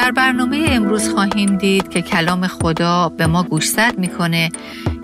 در 0.00 0.10
برنامه 0.10 0.66
امروز 0.70 1.08
خواهیم 1.08 1.56
دید 1.56 1.88
که 1.88 2.02
کلام 2.02 2.46
خدا 2.46 3.08
به 3.08 3.26
ما 3.26 3.42
گوشزد 3.42 3.98
می‌کنه 3.98 4.48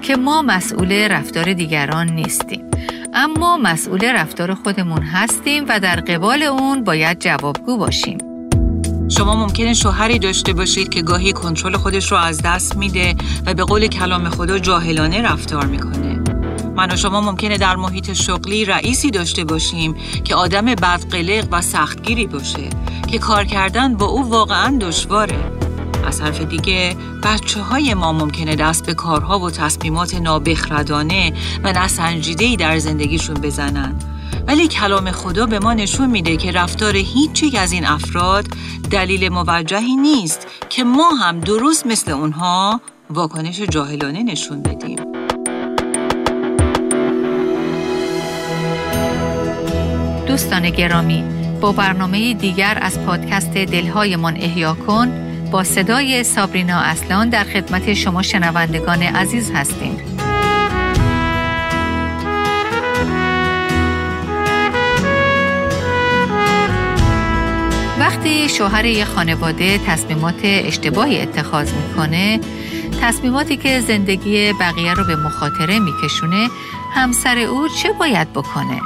که 0.03 0.17
ما 0.17 0.42
مسئول 0.42 0.92
رفتار 0.92 1.52
دیگران 1.52 2.11
نیستیم 2.11 2.65
اما 3.15 3.56
مسئول 3.56 4.04
رفتار 4.04 4.54
خودمون 4.54 5.02
هستیم 5.02 5.65
و 5.68 5.81
در 5.81 6.00
قبال 6.00 6.43
اون 6.43 6.84
باید 6.84 7.20
جوابگو 7.20 7.77
باشیم 7.77 8.18
شما 9.09 9.36
ممکنه 9.36 9.74
شوهری 9.74 10.18
داشته 10.18 10.52
باشید 10.52 10.88
که 10.88 11.02
گاهی 11.02 11.32
کنترل 11.32 11.76
خودش 11.76 12.12
رو 12.12 12.18
از 12.18 12.42
دست 12.42 12.76
میده 12.76 13.14
و 13.46 13.54
به 13.54 13.64
قول 13.64 13.86
کلام 13.86 14.28
خدا 14.28 14.58
جاهلانه 14.58 15.22
رفتار 15.22 15.66
می‌کنه. 15.66 16.25
من 16.77 16.93
و 16.93 16.96
شما 16.96 17.20
ممکنه 17.20 17.58
در 17.58 17.77
محیط 17.77 18.12
شغلی 18.12 18.64
رئیسی 18.64 19.11
داشته 19.11 19.45
باشیم 19.45 19.95
که 20.25 20.34
آدم 20.34 20.64
بدقلق 20.64 21.48
و 21.50 21.62
سختگیری 21.62 22.26
باشه 22.26 22.70
که 23.06 23.18
کار 23.18 23.45
کردن 23.45 23.95
با 23.95 24.06
او 24.06 24.30
واقعا 24.30 24.79
دشواره. 24.80 25.52
از 26.07 26.21
حرف 26.21 26.40
دیگه 26.40 26.96
بچه 27.22 27.62
های 27.62 27.94
ما 27.94 28.12
ممکنه 28.12 28.57
دست 28.57 28.86
به 28.86 28.94
کارها 28.94 29.39
و 29.39 29.50
تصمیمات 29.50 30.14
نابخردانه 30.14 31.32
و 31.64 31.72
نسنجیدهی 31.72 32.57
در 32.57 32.79
زندگیشون 32.79 33.35
بزنن 33.35 33.95
ولی 34.47 34.69
کلام 34.69 35.11
خدا 35.11 35.47
به 35.47 35.59
ما 35.59 35.74
نشون 35.74 36.11
میده 36.11 36.37
که 36.37 36.52
رفتار 36.52 36.97
هیچ 36.97 37.55
از 37.59 37.73
این 37.73 37.87
افراد 37.87 38.47
دلیل 38.91 39.29
موجهی 39.29 39.97
نیست 39.97 40.47
که 40.69 40.85
ما 40.85 41.11
هم 41.11 41.41
درست 41.41 41.87
مثل 41.87 42.11
اونها 42.11 42.80
واکنش 43.11 43.61
جاهلانه 43.61 44.23
نشون 44.23 44.63
بدیم. 44.63 45.16
دوستان 50.37 50.71
گرامی 50.71 51.25
با 51.61 51.73
برنامه 51.73 52.35
دیگر 52.35 52.79
از 52.83 53.01
پادکست 53.01 53.55
دلهایمان 53.55 54.37
احیا 54.37 54.75
کن 54.75 55.13
با 55.51 55.65
صدای 55.65 56.25
سابرینا 56.25 56.79
اصلان 56.80 57.29
در 57.29 57.45
خدمت 57.45 57.95
شما 57.95 58.23
شنوندگان 58.23 59.02
عزیز 59.02 59.51
هستیم. 59.55 59.97
وقتی 67.98 68.48
شوهر 68.48 68.84
یه 68.84 69.05
خانواده 69.05 69.78
تصمیمات 69.78 70.41
اشتباهی 70.42 71.22
اتخاذ 71.22 71.72
می‌کنه 71.72 72.41
تصمیماتی 73.00 73.56
که 73.56 73.80
زندگی 73.80 74.53
بقیه 74.53 74.94
رو 74.94 75.05
به 75.05 75.16
مخاطره 75.16 75.78
میکشونه 75.78 76.48
همسر 76.94 77.38
او 77.38 77.69
چه 77.69 77.92
باید 77.92 78.32
بکنه؟ 78.32 78.80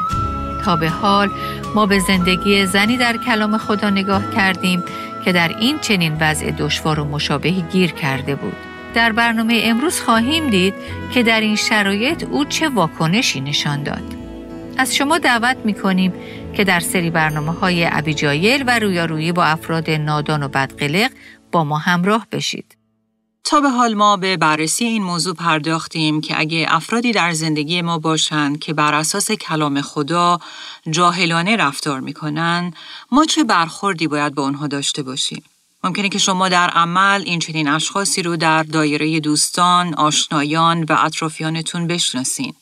تا 0.60 0.76
به 0.76 0.88
حال 0.88 1.30
ما 1.74 1.86
به 1.86 1.98
زندگی 1.98 2.66
زنی 2.66 2.96
در 2.96 3.16
کلام 3.16 3.58
خدا 3.58 3.90
نگاه 3.90 4.34
کردیم 4.34 4.82
که 5.24 5.32
در 5.32 5.48
این 5.48 5.78
چنین 5.78 6.16
وضع 6.20 6.50
دشوار 6.50 7.00
و 7.00 7.04
مشابهی 7.04 7.64
گیر 7.72 7.90
کرده 7.90 8.34
بود. 8.34 8.56
در 8.94 9.12
برنامه 9.12 9.60
امروز 9.64 10.00
خواهیم 10.00 10.50
دید 10.50 10.74
که 11.12 11.22
در 11.22 11.40
این 11.40 11.56
شرایط 11.56 12.24
او 12.24 12.44
چه 12.44 12.68
واکنشی 12.68 13.40
نشان 13.40 13.82
داد. 13.82 14.02
از 14.78 14.96
شما 14.96 15.18
دعوت 15.18 15.56
می 15.64 15.74
کنیم 15.74 16.12
که 16.54 16.64
در 16.64 16.80
سری 16.80 17.10
برنامه 17.10 17.52
های 17.52 17.84
و 18.66 18.78
رویارویی 18.78 19.32
با 19.32 19.44
افراد 19.44 19.90
نادان 19.90 20.42
و 20.42 20.48
بدقلق 20.48 21.10
با 21.52 21.64
ما 21.64 21.78
همراه 21.78 22.26
بشید. 22.32 22.79
تا 23.44 23.60
به 23.60 23.70
حال 23.70 23.94
ما 23.94 24.16
به 24.16 24.36
بررسی 24.36 24.84
این 24.84 25.02
موضوع 25.02 25.34
پرداختیم 25.34 26.20
که 26.20 26.40
اگه 26.40 26.66
افرادی 26.68 27.12
در 27.12 27.32
زندگی 27.32 27.82
ما 27.82 27.98
باشند 27.98 28.58
که 28.58 28.72
بر 28.72 28.94
اساس 28.94 29.30
کلام 29.30 29.80
خدا 29.80 30.38
جاهلانه 30.90 31.56
رفتار 31.56 32.00
می‌کنن 32.00 32.72
ما 33.12 33.24
چه 33.24 33.44
برخوردی 33.44 34.06
باید 34.06 34.34
با 34.34 34.42
آنها 34.42 34.66
داشته 34.66 35.02
باشیم 35.02 35.42
ممکنه 35.84 36.08
که 36.08 36.18
شما 36.18 36.48
در 36.48 36.70
عمل 36.70 37.22
این 37.26 37.38
چنین 37.38 37.68
اشخاصی 37.68 38.22
رو 38.22 38.36
در 38.36 38.62
دایره 38.62 39.20
دوستان، 39.20 39.94
آشنایان 39.94 40.84
و 40.88 40.96
اطرافیانتون 40.98 41.86
بشناسین. 41.86 42.54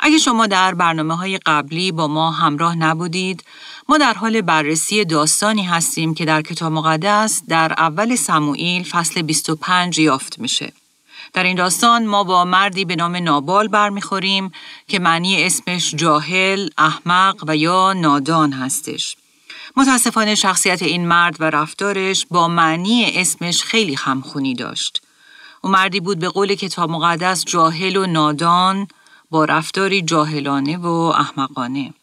اگه 0.00 0.18
شما 0.18 0.46
در 0.46 0.74
برنامه 0.74 1.16
های 1.16 1.38
قبلی 1.38 1.92
با 1.92 2.08
ما 2.08 2.30
همراه 2.30 2.76
نبودید، 2.76 3.44
ما 3.88 3.98
در 3.98 4.14
حال 4.14 4.40
بررسی 4.40 5.04
داستانی 5.04 5.62
هستیم 5.62 6.14
که 6.14 6.24
در 6.24 6.42
کتاب 6.42 6.72
مقدس 6.72 7.42
در 7.48 7.72
اول 7.78 8.16
سموئیل 8.16 8.84
فصل 8.84 9.22
25 9.22 9.98
یافت 9.98 10.38
میشه. 10.38 10.72
در 11.32 11.44
این 11.44 11.56
داستان 11.56 12.06
ما 12.06 12.24
با 12.24 12.44
مردی 12.44 12.84
به 12.84 12.96
نام 12.96 13.16
نابال 13.16 13.68
برمیخوریم 13.68 14.52
که 14.88 14.98
معنی 14.98 15.44
اسمش 15.44 15.94
جاهل، 15.94 16.68
احمق 16.78 17.44
و 17.46 17.56
یا 17.56 17.92
نادان 17.92 18.52
هستش. 18.52 19.16
متاسفانه 19.76 20.34
شخصیت 20.34 20.82
این 20.82 21.08
مرد 21.08 21.36
و 21.40 21.44
رفتارش 21.44 22.26
با 22.30 22.48
معنی 22.48 23.12
اسمش 23.14 23.62
خیلی 23.62 23.96
خمخونی 23.96 24.54
داشت. 24.54 25.02
او 25.60 25.70
مردی 25.70 26.00
بود 26.00 26.18
به 26.18 26.28
قول 26.28 26.54
کتاب 26.54 26.90
مقدس 26.90 27.44
جاهل 27.44 27.96
و 27.96 28.06
نادان 28.06 28.88
با 29.30 29.44
رفتاری 29.44 30.02
جاهلانه 30.02 30.76
و 30.76 30.88
احمقانه. 30.88 31.94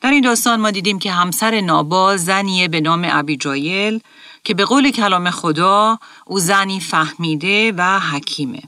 در 0.00 0.10
این 0.10 0.24
داستان 0.24 0.60
ما 0.60 0.70
دیدیم 0.70 0.98
که 0.98 1.12
همسر 1.12 1.60
نابال 1.60 2.16
زنیه 2.16 2.68
به 2.68 2.80
نام 2.80 3.06
ابیجایل 3.10 4.00
که 4.44 4.54
به 4.54 4.64
قول 4.64 4.90
کلام 4.90 5.30
خدا 5.30 5.98
او 6.26 6.38
زنی 6.38 6.80
فهمیده 6.80 7.72
و 7.72 7.98
حکیمه. 7.98 8.62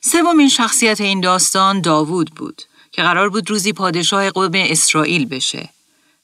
سومین 0.00 0.48
شخصیت 0.48 1.00
این 1.00 1.20
داستان 1.20 1.80
داوود 1.80 2.30
بود 2.30 2.62
که 2.92 3.02
قرار 3.02 3.28
بود 3.28 3.50
روزی 3.50 3.72
پادشاه 3.72 4.30
قوم 4.30 4.52
اسرائیل 4.54 5.26
بشه. 5.26 5.68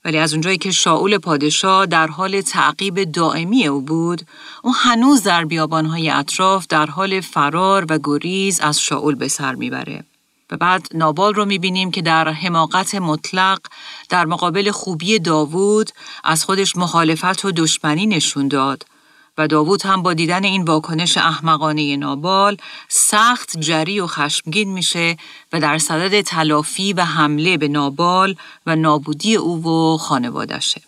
ولی 0.05 0.19
از 0.19 0.33
اونجایی 0.33 0.59
که 0.59 0.71
شاول 0.71 1.19
پادشاه 1.19 1.87
در 1.87 2.07
حال 2.07 2.41
تعقیب 2.41 3.05
دائمی 3.05 3.67
او 3.67 3.81
بود، 3.81 4.23
او 4.63 4.75
هنوز 4.75 5.23
در 5.23 5.45
بیابانهای 5.45 6.11
اطراف 6.11 6.67
در 6.67 6.87
حال 6.87 7.21
فرار 7.21 7.87
و 7.89 7.99
گریز 8.05 8.61
از 8.61 8.81
شاول 8.81 9.15
به 9.15 9.29
سر 9.29 9.55
می‌بره. 9.55 10.05
و 10.51 10.57
بعد 10.57 10.87
نابال 10.95 11.35
رو 11.35 11.45
می‌بینیم 11.45 11.91
که 11.91 12.03
در 12.03 12.29
حماقت 12.29 12.95
مطلق 12.95 13.59
در 14.09 14.27
مقابل 14.27 14.71
خوبی 14.71 15.19
داوود 15.19 15.91
از 16.25 16.45
خودش 16.45 16.77
مخالفت 16.77 17.45
و 17.45 17.53
دشمنی 17.53 18.07
نشون 18.07 18.49
داد 18.49 18.87
و 19.39 19.49
داوود 19.49 19.83
هم 19.83 20.03
با 20.03 20.15
دیدن 20.15 20.45
این 20.45 20.63
واکنش 20.63 21.17
احمقانه 21.17 21.97
نابال 21.97 22.57
سخت 22.89 23.61
جری 23.61 24.01
و 24.01 24.07
خشمگین 24.07 24.69
میشه 24.73 25.17
و 25.53 25.61
در 25.61 25.79
صدد 25.79 26.21
تلافی 26.21 26.93
و 26.93 27.05
حمله 27.05 27.57
به 27.57 27.69
نابال 27.69 28.37
و 28.67 28.77
نابودی 28.77 29.37
او 29.37 29.65
و 29.65 29.97
خانوادشه. 29.97 30.83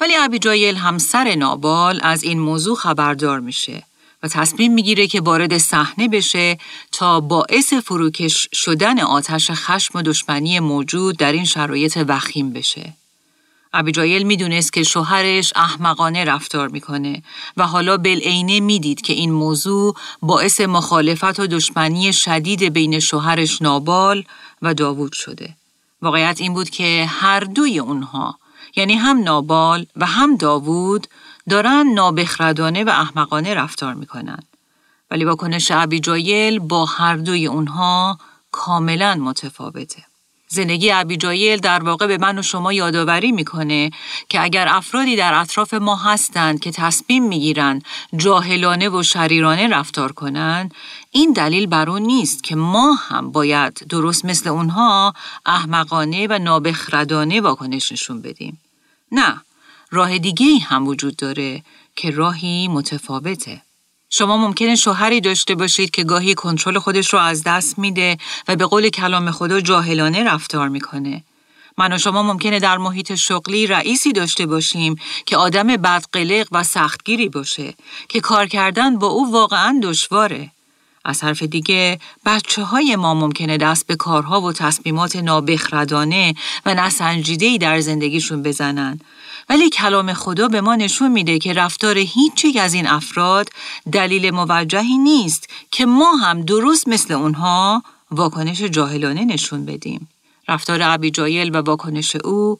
ولی 0.00 0.16
ابیجایل 0.16 0.76
همسر 0.76 1.34
نابال 1.34 2.00
از 2.02 2.22
این 2.22 2.38
موضوع 2.38 2.76
خبردار 2.76 3.40
میشه 3.40 3.82
و 4.22 4.28
تصمیم 4.28 4.74
می‌گیره 4.74 5.06
که 5.06 5.20
وارد 5.20 5.58
صحنه 5.58 6.08
بشه 6.08 6.58
تا 6.92 7.20
باعث 7.20 7.72
فروکش 7.72 8.48
شدن 8.52 9.00
آتش 9.00 9.50
خشم 9.50 9.98
و 9.98 10.02
دشمنی 10.02 10.60
موجود 10.60 11.16
در 11.16 11.32
این 11.32 11.44
شرایط 11.44 12.04
وخیم 12.08 12.52
بشه. 12.52 12.92
ابیجایل 13.72 14.22
می‌دونست 14.22 14.72
که 14.72 14.82
شوهرش 14.82 15.52
احمقانه 15.56 16.24
رفتار 16.24 16.68
می‌کنه 16.68 17.22
و 17.56 17.66
حالا 17.66 17.96
بلعینه 17.96 18.60
می‌دید 18.60 19.00
که 19.00 19.12
این 19.12 19.32
موضوع 19.32 19.94
باعث 20.22 20.60
مخالفت 20.60 21.40
و 21.40 21.46
دشمنی 21.46 22.12
شدید 22.12 22.62
بین 22.62 23.00
شوهرش 23.00 23.62
نابال 23.62 24.24
و 24.62 24.74
داوود 24.74 25.12
شده. 25.12 25.54
واقعیت 26.02 26.40
این 26.40 26.54
بود 26.54 26.70
که 26.70 27.06
هر 27.08 27.40
دوی 27.40 27.78
اونها 27.78 28.38
یعنی 28.76 28.94
هم 28.94 29.22
نابال 29.22 29.86
و 29.96 30.06
هم 30.06 30.36
داوود 30.36 31.06
دارن 31.48 31.86
نابخردانه 31.94 32.84
و 32.84 32.88
احمقانه 32.88 33.54
رفتار 33.54 33.94
می‌کنن. 33.94 34.42
ولی 35.10 35.24
واکنش 35.24 35.70
ابیجایل 35.70 36.58
با 36.58 36.84
هر 36.84 37.16
دوی 37.16 37.46
اونها 37.46 38.18
کاملا 38.52 39.14
متفاوته. 39.14 40.04
زندگی 40.48 40.90
ابیجایل 40.90 41.58
در 41.58 41.82
واقع 41.82 42.06
به 42.06 42.18
من 42.18 42.38
و 42.38 42.42
شما 42.42 42.72
یادآوری 42.72 43.32
می‌کنه 43.32 43.90
که 44.28 44.42
اگر 44.42 44.66
افرادی 44.70 45.16
در 45.16 45.34
اطراف 45.34 45.74
ما 45.74 45.96
هستند 45.96 46.60
که 46.60 46.70
تصمیم 46.70 47.28
می‌گیرند 47.28 47.84
جاهلانه 48.16 48.88
و 48.88 49.02
شریرانه 49.02 49.68
رفتار 49.68 50.12
کنند 50.12 50.74
این 51.10 51.32
دلیل 51.32 51.66
بر 51.66 51.90
اون 51.90 52.02
نیست 52.02 52.44
که 52.44 52.56
ما 52.56 52.94
هم 52.94 53.32
باید 53.32 53.86
درست 53.88 54.24
مثل 54.24 54.48
اونها 54.48 55.14
احمقانه 55.46 56.26
و 56.30 56.38
نابخردانه 56.38 57.40
واکنش 57.40 57.92
نشون 57.92 58.22
بدیم 58.22 58.60
نه 59.12 59.40
راه 59.90 60.18
دیگه 60.18 60.58
هم 60.58 60.86
وجود 60.86 61.16
داره 61.16 61.62
که 61.96 62.10
راهی 62.10 62.68
متفاوته. 62.68 63.62
شما 64.10 64.36
ممکنه 64.36 64.76
شوهری 64.76 65.20
داشته 65.20 65.54
باشید 65.54 65.90
که 65.90 66.04
گاهی 66.04 66.34
کنترل 66.34 66.78
خودش 66.78 67.12
رو 67.12 67.18
از 67.18 67.42
دست 67.42 67.78
میده 67.78 68.16
و 68.48 68.56
به 68.56 68.66
قول 68.66 68.88
کلام 68.88 69.30
خدا 69.30 69.60
جاهلانه 69.60 70.24
رفتار 70.24 70.68
می‌کنه. 70.68 71.24
من 71.78 71.92
و 71.92 71.98
شما 71.98 72.22
ممکنه 72.22 72.58
در 72.58 72.78
محیط 72.78 73.14
شغلی 73.14 73.66
رئیسی 73.66 74.12
داشته 74.12 74.46
باشیم 74.46 74.96
که 75.26 75.36
آدم 75.36 75.66
بدقلق 75.66 76.46
و 76.52 76.62
سختگیری 76.62 77.28
باشه 77.28 77.74
که 78.08 78.20
کار 78.20 78.46
کردن 78.46 78.98
با 78.98 79.06
او 79.06 79.32
واقعا 79.32 79.80
دشواره. 79.82 80.50
از 81.04 81.24
حرف 81.24 81.42
دیگه 81.42 81.98
بچه 82.26 82.62
های 82.62 82.96
ما 82.96 83.14
ممکنه 83.14 83.56
دست 83.56 83.86
به 83.86 83.96
کارها 83.96 84.40
و 84.40 84.52
تصمیمات 84.52 85.16
نابخردانه 85.16 86.34
و 86.66 86.74
نسنجیدهی 86.74 87.58
در 87.58 87.80
زندگیشون 87.80 88.42
بزنن 88.42 89.00
ولی 89.48 89.70
کلام 89.70 90.12
خدا 90.12 90.48
به 90.48 90.60
ما 90.60 90.76
نشون 90.76 91.12
میده 91.12 91.38
که 91.38 91.52
رفتار 91.52 91.98
هیچ 91.98 92.46
از 92.60 92.74
این 92.74 92.86
افراد 92.86 93.48
دلیل 93.92 94.30
موجهی 94.30 94.98
نیست 94.98 95.48
که 95.70 95.86
ما 95.86 96.16
هم 96.16 96.42
درست 96.42 96.88
مثل 96.88 97.14
اونها 97.14 97.82
واکنش 98.10 98.62
جاهلانه 98.62 99.24
نشون 99.24 99.64
بدیم. 99.64 100.08
رفتار 100.48 100.82
ابیجایل 100.82 101.56
و 101.56 101.62
واکنش 101.62 102.16
او 102.16 102.58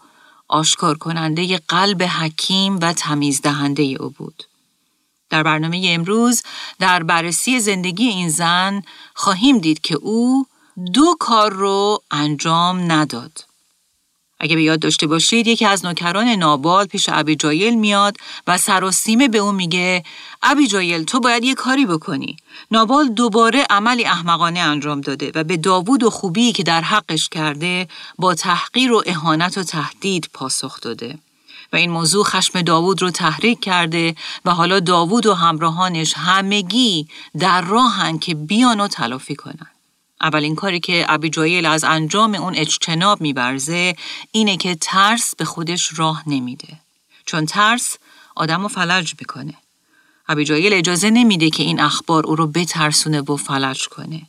آشکار 0.49 0.99
کننده 0.99 1.59
قلب 1.69 2.03
حکیم 2.03 2.79
و 2.83 2.93
تمیز 2.93 3.43
دهنده 3.43 3.83
او 3.83 4.11
بود. 4.11 4.45
در 5.31 5.43
برنامه 5.43 5.87
امروز 5.89 6.43
در 6.79 7.03
بررسی 7.03 7.61
زندگی 7.61 8.05
این 8.05 8.29
زن 8.29 8.83
خواهیم 9.15 9.59
دید 9.59 9.81
که 9.81 9.95
او 9.95 10.47
دو 10.95 11.17
کار 11.21 11.53
رو 11.53 12.03
انجام 12.11 12.93
نداد. 12.93 13.45
اگه 14.41 14.57
به 14.57 14.63
یاد 14.63 14.81
داشته 14.81 15.07
باشید 15.07 15.47
یکی 15.47 15.67
از 15.67 15.85
نوکران 15.85 16.29
نابال 16.29 16.87
پیش 16.87 17.09
ابی 17.13 17.71
میاد 17.71 18.17
و 18.47 18.59
سراسیمه 18.59 19.29
به 19.29 19.39
او 19.39 19.53
میگه 19.53 20.05
ابی 20.43 20.69
تو 21.05 21.21
باید 21.21 21.45
یه 21.45 21.55
کاری 21.55 21.87
بکنی. 21.87 22.37
نابال 22.71 23.09
دوباره 23.09 23.67
عملی 23.71 24.05
احمقانه 24.05 24.61
انجام 24.61 25.01
داده 25.01 25.33
و 25.35 25.45
به 25.45 25.57
داوود 25.57 26.03
و 26.03 26.11
خوبی 26.11 26.53
که 26.53 26.63
در 26.63 26.81
حقش 26.81 27.29
کرده 27.29 27.89
با 28.19 28.35
تحقیر 28.35 28.93
و 28.93 29.03
اهانت 29.07 29.59
و 29.59 29.63
تهدید 29.63 30.31
پاسخ 30.33 30.81
داده. 30.81 31.19
و 31.73 31.77
این 31.77 31.91
موضوع 31.91 32.25
خشم 32.25 32.63
داوود 32.63 33.03
رو 33.03 33.11
تحریک 33.11 33.61
کرده 33.61 34.15
و 34.45 34.51
حالا 34.51 34.81
داوود 34.81 35.27
و 35.27 35.35
همراهانش 35.35 36.15
همگی 36.17 37.09
در 37.39 37.61
راهن 37.61 38.19
که 38.19 38.35
بیان 38.35 38.81
و 38.81 38.89
تلافی 38.89 39.35
کنن. 39.35 39.76
اولین 40.21 40.55
کاری 40.55 40.81
که 40.81 41.07
ابیجایل 41.09 41.67
از 41.67 41.85
انجام 41.85 42.35
اون 42.35 42.55
اجتناب 42.55 43.21
میبرزه 43.21 43.97
اینه 44.33 44.57
که 44.57 44.75
ترس 44.75 45.35
به 45.37 45.45
خودش 45.45 45.99
راه 45.99 46.23
نمیده. 46.27 46.81
چون 47.27 47.47
ترس 47.47 47.97
آدم 48.35 48.63
رو 48.63 48.69
فلج 48.69 49.15
می‌کنه. 49.21 49.55
ابیجایل 50.29 50.73
اجازه 50.73 51.11
نمیده 51.11 51.51
که 51.51 51.63
این 51.63 51.81
اخبار 51.81 52.27
او 52.27 52.37
رو 52.37 52.47
بترسونه 52.47 53.21
و 53.21 53.37
فلج 53.37 53.89
کنه. 53.89 54.23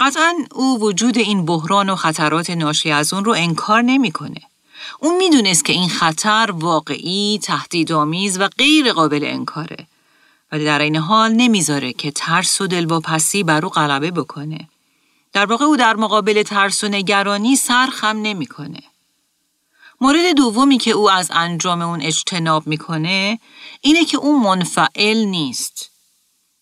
قطعا 0.00 0.34
او 0.54 0.80
وجود 0.80 1.18
این 1.18 1.46
بحران 1.46 1.90
و 1.90 1.96
خطرات 1.96 2.50
ناشی 2.50 2.90
از 2.90 3.12
اون 3.12 3.24
رو 3.24 3.32
انکار 3.32 3.82
نمی‌کنه. 3.82 4.40
اون 4.98 5.16
می‌دونست 5.16 5.64
که 5.64 5.72
این 5.72 5.88
خطر 5.88 6.50
واقعی، 6.50 7.40
تهدیدآمیز 7.42 8.40
و 8.40 8.48
غیر 8.48 8.92
قابل 8.92 9.24
انکاره. 9.24 9.86
ولی 10.52 10.64
در 10.64 10.78
این 10.78 10.96
حال 10.96 11.32
نمی‌ذاره 11.32 11.92
که 11.92 12.10
ترس 12.10 12.60
و 12.60 12.66
دلواپسی 12.66 13.42
بر 13.42 13.64
او 13.64 13.70
غلبه 13.70 14.10
بکنه. 14.10 14.68
در 15.32 15.46
واقع 15.46 15.64
او 15.64 15.76
در 15.76 15.96
مقابل 15.96 16.42
ترس 16.42 16.84
و 16.84 16.88
نگرانی 16.88 17.56
سرخم 17.56 18.16
نمی‌کنه. 18.22 18.80
مورد 20.00 20.36
دومی 20.36 20.78
که 20.78 20.90
او 20.90 21.10
از 21.10 21.30
انجام 21.34 21.82
اون 21.82 22.02
اجتناب 22.02 22.66
می‌کنه 22.66 23.38
اینه 23.80 24.04
که 24.04 24.18
او 24.18 24.42
منفعل 24.42 25.24
نیست. 25.24 25.90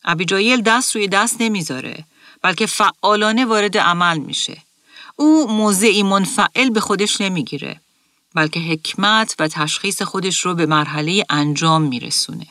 ابیجایل 0.05 0.63
دست 0.63 0.97
روی 0.97 1.09
دست 1.09 1.37
نمی‌ذاره 1.41 2.05
بلکه 2.43 2.67
فعالانه 2.67 3.45
وارد 3.45 3.79
عمل 3.79 4.19
میشه. 4.19 4.63
او 5.17 5.53
موضعی 5.53 6.03
منفعل 6.03 6.71
به 6.71 6.81
خودش 6.81 7.21
نمی‌گیره 7.21 7.81
بلکه 8.35 8.61
حکمت 8.61 9.35
و 9.39 9.49
تشخیص 9.49 10.03
خودش 10.03 10.41
رو 10.41 10.55
به 10.55 10.67
مرحله 10.67 11.25
انجام 11.31 11.83
میرسونه. 11.83 12.47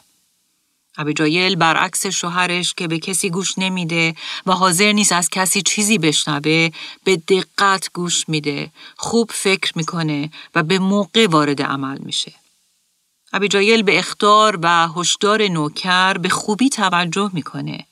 ابیجایل 0.97 1.55
برعکس 1.55 2.05
شوهرش 2.05 2.73
که 2.73 2.87
به 2.87 2.99
کسی 2.99 3.29
گوش 3.29 3.53
نمیده 3.57 4.15
و 4.45 4.51
حاضر 4.51 4.91
نیست 4.91 5.11
از 5.11 5.29
کسی 5.29 5.61
چیزی 5.61 5.97
بشنوه 5.97 6.69
به 7.03 7.15
دقت 7.15 7.89
گوش 7.93 8.29
میده 8.29 8.71
خوب 8.97 9.31
فکر 9.33 9.71
می‌کنه 9.75 10.31
و 10.55 10.63
به 10.63 10.79
موقع 10.79 11.27
وارد 11.27 11.61
عمل 11.61 11.97
میشه. 11.97 12.33
ابیجایل 13.33 13.83
به 13.83 13.99
اختار 13.99 14.59
و 14.61 14.87
هشدار 14.87 15.47
نوکر 15.47 16.13
به 16.13 16.29
خوبی 16.29 16.69
توجه 16.69 17.29
می‌کنه 17.33 17.85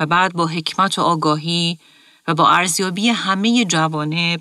و 0.00 0.06
بعد 0.06 0.32
با 0.32 0.46
حکمت 0.46 0.98
و 0.98 1.02
آگاهی 1.02 1.78
و 2.28 2.34
با 2.34 2.50
ارزیابی 2.50 3.08
همه 3.08 3.64
جوانب 3.64 4.40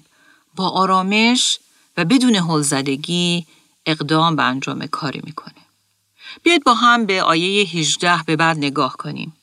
با 0.56 0.70
آرامش 0.70 1.60
و 1.98 2.06
بدون 2.06 2.36
هلزدگی 2.36 3.46
اقدام 3.86 4.36
به 4.36 4.44
انجام 4.44 4.88
کاری 4.88 5.22
می‌کنه. 5.24 5.69
بیاید 6.44 6.64
با 6.64 6.74
هم 6.74 7.06
به 7.06 7.24
آیه 7.24 7.64
18 7.64 8.24
به 8.26 8.36
بعد 8.36 8.58
نگاه 8.58 8.98
کنیم. 8.98 9.36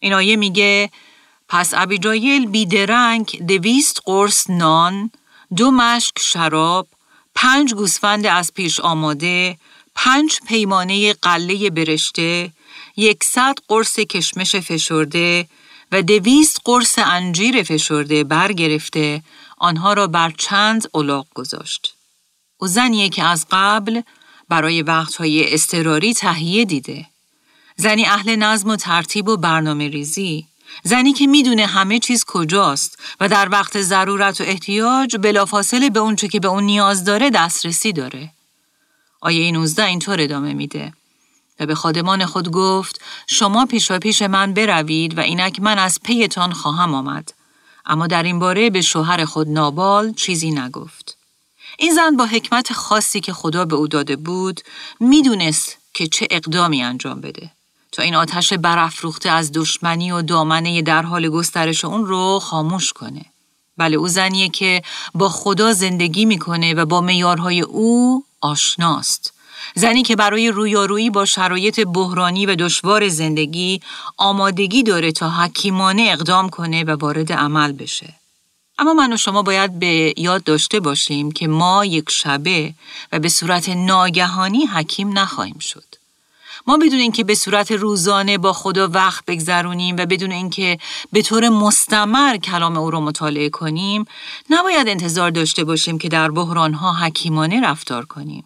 این 0.00 0.12
آیه 0.12 0.36
میگه 0.36 0.90
پس 1.48 1.74
ابیجایل 1.74 2.46
بیدرنگ 2.46 3.46
دویست 3.46 4.00
قرص 4.04 4.50
نان، 4.50 5.10
دو 5.56 5.70
مشک 5.70 6.18
شراب، 6.20 6.88
پنج 7.34 7.74
گوسفند 7.74 8.26
از 8.26 8.54
پیش 8.54 8.80
آماده، 8.80 9.58
پنج 9.94 10.38
پیمانه 10.48 11.12
قله 11.12 11.70
برشته، 11.70 12.52
یکصد 12.96 13.54
قرص 13.68 13.98
کشمش 13.98 14.56
فشرده 14.56 15.48
و 15.92 16.02
دویست 16.02 16.60
قرص 16.64 16.98
انجیر 16.98 17.62
فشرده 17.62 18.24
برگرفته 18.24 19.22
آنها 19.58 19.92
را 19.92 20.06
بر 20.06 20.30
چند 20.38 20.88
الاغ 20.94 21.26
گذاشت. 21.34 21.94
او 22.58 22.66
زنیه 22.66 23.08
که 23.08 23.24
از 23.24 23.46
قبل 23.50 24.00
برای 24.48 24.82
وقتهای 24.82 25.54
استراری 25.54 26.14
تهیه 26.14 26.64
دیده. 26.64 27.06
زنی 27.76 28.06
اهل 28.06 28.36
نظم 28.36 28.68
و 28.68 28.76
ترتیب 28.76 29.28
و 29.28 29.36
برنامه 29.36 29.88
ریزی. 29.88 30.46
زنی 30.82 31.12
که 31.12 31.26
می‌دونه 31.26 31.66
همه 31.66 31.98
چیز 31.98 32.24
کجاست 32.24 32.98
و 33.20 33.28
در 33.28 33.48
وقت 33.48 33.80
ضرورت 33.80 34.40
و 34.40 34.44
احتیاج 34.44 35.16
بلافاصله 35.16 35.90
به 35.90 36.00
اونچه 36.00 36.28
که 36.28 36.40
به 36.40 36.48
اون 36.48 36.64
نیاز 36.64 37.04
داره 37.04 37.30
دسترسی 37.30 37.92
داره. 37.92 38.30
آیه 39.20 39.52
19 39.52 39.84
اینطور 39.84 40.20
ادامه 40.20 40.54
میده. 40.54 40.92
و 41.60 41.66
به 41.66 41.74
خادمان 41.74 42.26
خود 42.26 42.50
گفت 42.50 43.00
شما 43.26 43.66
پیشا 43.66 43.98
پیش 43.98 44.22
من 44.22 44.54
بروید 44.54 45.18
و 45.18 45.20
اینک 45.20 45.60
من 45.60 45.78
از 45.78 45.98
پیتان 46.04 46.52
خواهم 46.52 46.94
آمد. 46.94 47.32
اما 47.86 48.06
در 48.06 48.22
این 48.22 48.38
باره 48.38 48.70
به 48.70 48.80
شوهر 48.80 49.24
خود 49.24 49.48
نابال 49.48 50.12
چیزی 50.12 50.50
نگفت. 50.50 51.15
این 51.78 51.94
زن 51.94 52.16
با 52.16 52.26
حکمت 52.26 52.72
خاصی 52.72 53.20
که 53.20 53.32
خدا 53.32 53.64
به 53.64 53.76
او 53.76 53.88
داده 53.88 54.16
بود 54.16 54.60
می‌دونست 55.00 55.76
که 55.94 56.06
چه 56.06 56.26
اقدامی 56.30 56.82
انجام 56.82 57.20
بده 57.20 57.50
تا 57.92 58.02
این 58.02 58.14
آتش 58.14 58.52
برافروخته 58.52 59.30
از 59.30 59.52
دشمنی 59.52 60.10
و 60.10 60.22
دامنه 60.22 60.82
در 60.82 61.02
حال 61.02 61.28
گسترش 61.28 61.84
اون 61.84 62.06
رو 62.06 62.38
خاموش 62.38 62.92
کنه. 62.92 63.24
بله 63.76 63.96
او 63.96 64.08
زنیه 64.08 64.48
که 64.48 64.82
با 65.14 65.28
خدا 65.28 65.72
زندگی 65.72 66.24
می‌کنه 66.24 66.74
و 66.74 66.86
با 66.86 67.00
میارهای 67.00 67.60
او 67.60 68.24
آشناست. 68.40 69.32
زنی 69.74 70.02
که 70.02 70.16
برای 70.16 70.50
رویارویی 70.50 71.10
با 71.10 71.24
شرایط 71.24 71.80
بحرانی 71.80 72.46
و 72.46 72.54
دشوار 72.54 73.08
زندگی 73.08 73.80
آمادگی 74.16 74.82
داره 74.82 75.12
تا 75.12 75.30
حکیمانه 75.30 76.08
اقدام 76.12 76.48
کنه 76.48 76.84
و 76.84 76.90
وارد 76.90 77.32
عمل 77.32 77.72
بشه. 77.72 78.14
اما 78.78 78.94
من 78.94 79.12
و 79.12 79.16
شما 79.16 79.42
باید 79.42 79.78
به 79.78 80.14
یاد 80.16 80.44
داشته 80.44 80.80
باشیم 80.80 81.32
که 81.32 81.48
ما 81.48 81.84
یک 81.84 82.10
شبه 82.10 82.74
و 83.12 83.18
به 83.18 83.28
صورت 83.28 83.68
ناگهانی 83.68 84.66
حکیم 84.66 85.18
نخواهیم 85.18 85.58
شد. 85.58 85.84
ما 86.66 86.76
بدون 86.76 87.00
اینکه 87.00 87.24
به 87.24 87.34
صورت 87.34 87.72
روزانه 87.72 88.38
با 88.38 88.52
خدا 88.52 88.88
وقت 88.88 89.24
بگذرونیم 89.26 89.96
و 89.96 90.06
بدون 90.06 90.32
اینکه 90.32 90.78
به 91.12 91.22
طور 91.22 91.48
مستمر 91.48 92.36
کلام 92.36 92.76
او 92.76 92.90
را 92.90 93.00
مطالعه 93.00 93.50
کنیم 93.50 94.04
نباید 94.50 94.88
انتظار 94.88 95.30
داشته 95.30 95.64
باشیم 95.64 95.98
که 95.98 96.08
در 96.08 96.30
بحرانها 96.30 96.92
حکیمانه 96.92 97.60
رفتار 97.60 98.04
کنیم. 98.04 98.44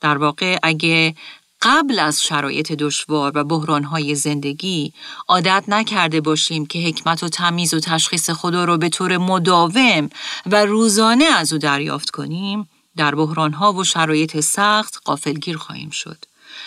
در 0.00 0.18
واقع 0.18 0.58
اگه 0.62 1.14
قبل 1.62 1.98
از 1.98 2.22
شرایط 2.22 2.72
دشوار 2.72 3.32
و 3.34 3.44
بحرانهای 3.44 4.14
زندگی 4.14 4.92
عادت 5.28 5.64
نکرده 5.68 6.20
باشیم 6.20 6.66
که 6.66 6.78
حکمت 6.78 7.22
و 7.22 7.28
تمیز 7.28 7.74
و 7.74 7.80
تشخیص 7.80 8.30
خدا 8.30 8.64
رو 8.64 8.78
به 8.78 8.88
طور 8.88 9.18
مداوم 9.18 10.10
و 10.46 10.64
روزانه 10.64 11.24
از 11.24 11.52
او 11.52 11.58
دریافت 11.58 12.10
کنیم 12.10 12.68
در 12.96 13.14
بحرانها 13.14 13.72
و 13.72 13.84
شرایط 13.84 14.40
سخت 14.40 15.00
قافلگیر 15.04 15.56
خواهیم 15.56 15.90
شد 15.90 16.24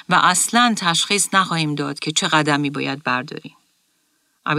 و 0.10 0.20
اصلا 0.24 0.74
تشخیص 0.78 1.28
نخواهیم 1.34 1.76
داد 1.76 2.00
که 2.00 2.12
چه 2.12 2.28
قدمی 2.28 2.70
باید 2.70 3.04
برداریم. 3.04 3.56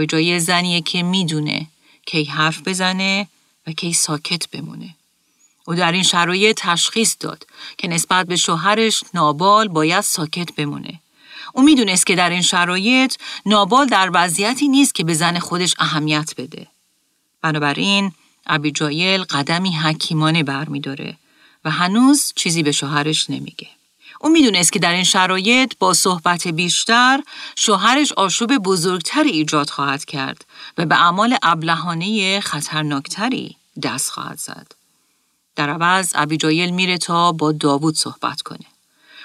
جای 0.07 0.39
زنیه 0.39 0.81
که 0.81 1.03
می‌دونه 1.03 1.67
کی 2.05 2.23
حرف 2.23 2.67
بزنه 2.67 3.27
و 3.67 3.71
کی 3.71 3.93
ساکت 3.93 4.49
بمونه. 4.49 4.94
او 5.67 5.75
در 5.75 5.91
این 5.91 6.03
شرایط 6.03 6.59
تشخیص 6.59 7.15
داد 7.19 7.47
که 7.77 7.87
نسبت 7.87 8.25
به 8.25 8.35
شوهرش 8.35 9.03
نابال 9.13 9.67
باید 9.67 10.01
ساکت 10.01 10.55
بمونه. 10.55 10.99
او 11.53 11.63
می‌دونست 11.63 12.05
که 12.05 12.15
در 12.15 12.29
این 12.29 12.41
شرایط 12.41 13.15
نابال 13.45 13.87
در 13.87 14.11
وضعیتی 14.13 14.67
نیست 14.67 14.95
که 14.95 15.03
به 15.03 15.13
زن 15.13 15.39
خودش 15.39 15.75
اهمیت 15.79 16.33
بده. 16.37 16.67
بنابراین 17.41 18.11
ابیجایل 18.47 19.23
قدمی 19.23 19.71
حکیمانه 19.71 20.43
برمیداره 20.43 21.17
و 21.65 21.71
هنوز 21.71 22.33
چیزی 22.35 22.63
به 22.63 22.71
شوهرش 22.71 23.29
نمیگه. 23.29 23.67
او 24.19 24.29
می‌دونست 24.29 24.73
که 24.73 24.79
در 24.79 24.93
این 24.93 25.03
شرایط 25.03 25.73
با 25.79 25.93
صحبت 25.93 26.47
بیشتر 26.47 27.23
شوهرش 27.55 28.11
آشوب 28.11 28.57
بزرگتری 28.57 29.29
ایجاد 29.29 29.69
خواهد 29.69 30.05
کرد 30.05 30.45
و 30.77 30.85
به 30.85 30.95
اعمال 31.01 31.37
ابلهانه 31.43 32.39
خطرناکتری 32.39 33.55
دست 33.83 34.09
خواهد 34.09 34.37
زد. 34.37 34.84
در 35.55 35.69
عوض 35.69 36.11
ابیجایل 36.15 36.69
میره 36.69 36.97
تا 36.97 37.31
با 37.31 37.51
داوود 37.51 37.95
صحبت 37.95 38.41
کنه. 38.41 38.65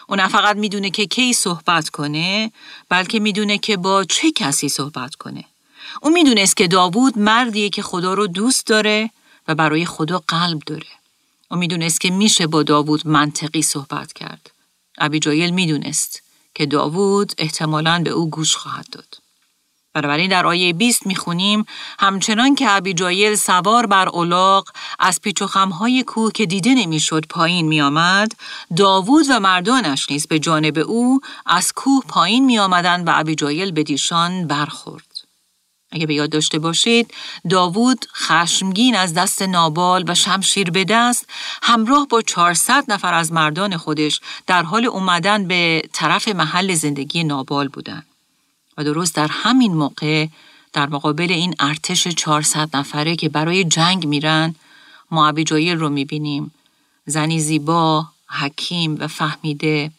او 0.06 0.16
نه 0.16 0.28
فقط 0.28 0.56
می‌دونه 0.56 0.90
که 0.90 1.06
کی 1.06 1.32
صحبت 1.32 1.88
کنه 1.88 2.52
بلکه 2.88 3.20
می‌دونه 3.20 3.58
که 3.58 3.76
با 3.76 4.04
چه 4.04 4.32
کسی 4.32 4.68
صحبت 4.68 5.14
کنه. 5.14 5.44
او 6.02 6.10
می‌دونست 6.10 6.56
که 6.56 6.68
داوود 6.68 7.18
مردیه 7.18 7.68
که 7.68 7.82
خدا 7.82 8.14
رو 8.14 8.26
دوست 8.26 8.66
داره 8.66 9.10
و 9.48 9.54
برای 9.54 9.86
خدا 9.86 10.22
قلب 10.28 10.62
داره. 10.66 10.86
او 11.50 11.56
می‌دونست 11.56 12.00
که 12.00 12.10
میشه 12.10 12.46
با 12.46 12.62
داوود 12.62 13.06
منطقی 13.06 13.62
صحبت 13.62 14.12
کرد. 14.12 14.50
ابیجایل 14.98 15.50
می‌دونست 15.50 16.22
که 16.54 16.66
داوود 16.66 17.32
احتمالاً 17.38 18.02
به 18.04 18.10
او 18.10 18.30
گوش 18.30 18.56
خواهد 18.56 18.86
داد. 18.92 19.18
بنابراین 19.94 20.30
در 20.30 20.46
آیه 20.46 20.72
20 20.72 21.06
می‌خونیم 21.06 21.64
همچنان 21.98 22.54
که 22.54 22.70
ابیجایل 22.70 23.34
سوار 23.34 23.86
بر 23.86 24.08
اولاق 24.08 24.68
از 24.98 25.20
پیچ 25.20 25.42
و 25.42 25.46
خمهای 25.46 26.02
کوه 26.02 26.32
که 26.32 26.46
دیده 26.46 26.74
نمی‌شد 26.74 27.26
پایین 27.26 27.68
میآمد 27.68 28.32
داوود 28.76 29.26
و 29.30 29.40
مردانش 29.40 30.10
نیز 30.10 30.26
به 30.26 30.38
جانب 30.38 30.78
او 30.78 31.20
از 31.46 31.72
کوه 31.72 32.04
پایین 32.08 32.44
میآمدند 32.44 33.08
و 33.08 33.10
ابیجایل 33.14 33.70
به 33.72 33.82
دیشان 33.82 34.46
برخورد 34.46 35.06
اگه 35.92 36.06
به 36.06 36.14
یاد 36.14 36.30
داشته 36.30 36.58
باشید 36.58 37.14
داوود 37.50 38.06
خشمگین 38.14 38.96
از 38.96 39.14
دست 39.14 39.42
نابال 39.42 40.04
و 40.08 40.14
شمشیر 40.14 40.70
به 40.70 40.84
دست 40.84 41.26
همراه 41.62 42.06
با 42.08 42.22
400 42.22 42.84
نفر 42.88 43.14
از 43.14 43.32
مردان 43.32 43.76
خودش 43.76 44.20
در 44.46 44.62
حال 44.62 44.84
اومدن 44.84 45.48
به 45.48 45.82
طرف 45.92 46.28
محل 46.28 46.74
زندگی 46.74 47.24
نابال 47.24 47.68
بودند. 47.68 48.09
و 48.80 48.84
درست 48.84 49.14
در 49.14 49.28
همین 49.30 49.74
موقع 49.74 50.26
در 50.72 50.88
مقابل 50.88 51.32
این 51.32 51.54
ارتش 51.58 52.08
400 52.08 52.76
نفره 52.76 53.16
که 53.16 53.28
برای 53.28 53.64
جنگ 53.64 54.06
میرن 54.06 54.54
ما 55.10 55.28
ابیجایل 55.28 55.78
رو 55.78 55.88
می‌بینیم 55.88 56.52
زنی 57.06 57.40
زیبا، 57.40 58.06
حکیم 58.28 58.96
و 59.00 59.08
فهمیده 59.08 59.90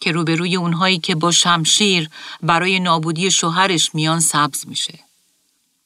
که 0.00 0.12
روبروی 0.12 0.56
اونهایی 0.56 0.98
که 0.98 1.14
با 1.14 1.30
شمشیر 1.30 2.10
برای 2.42 2.80
نابودی 2.80 3.30
شوهرش 3.30 3.94
میان 3.94 4.20
سبز 4.20 4.68
میشه. 4.68 4.98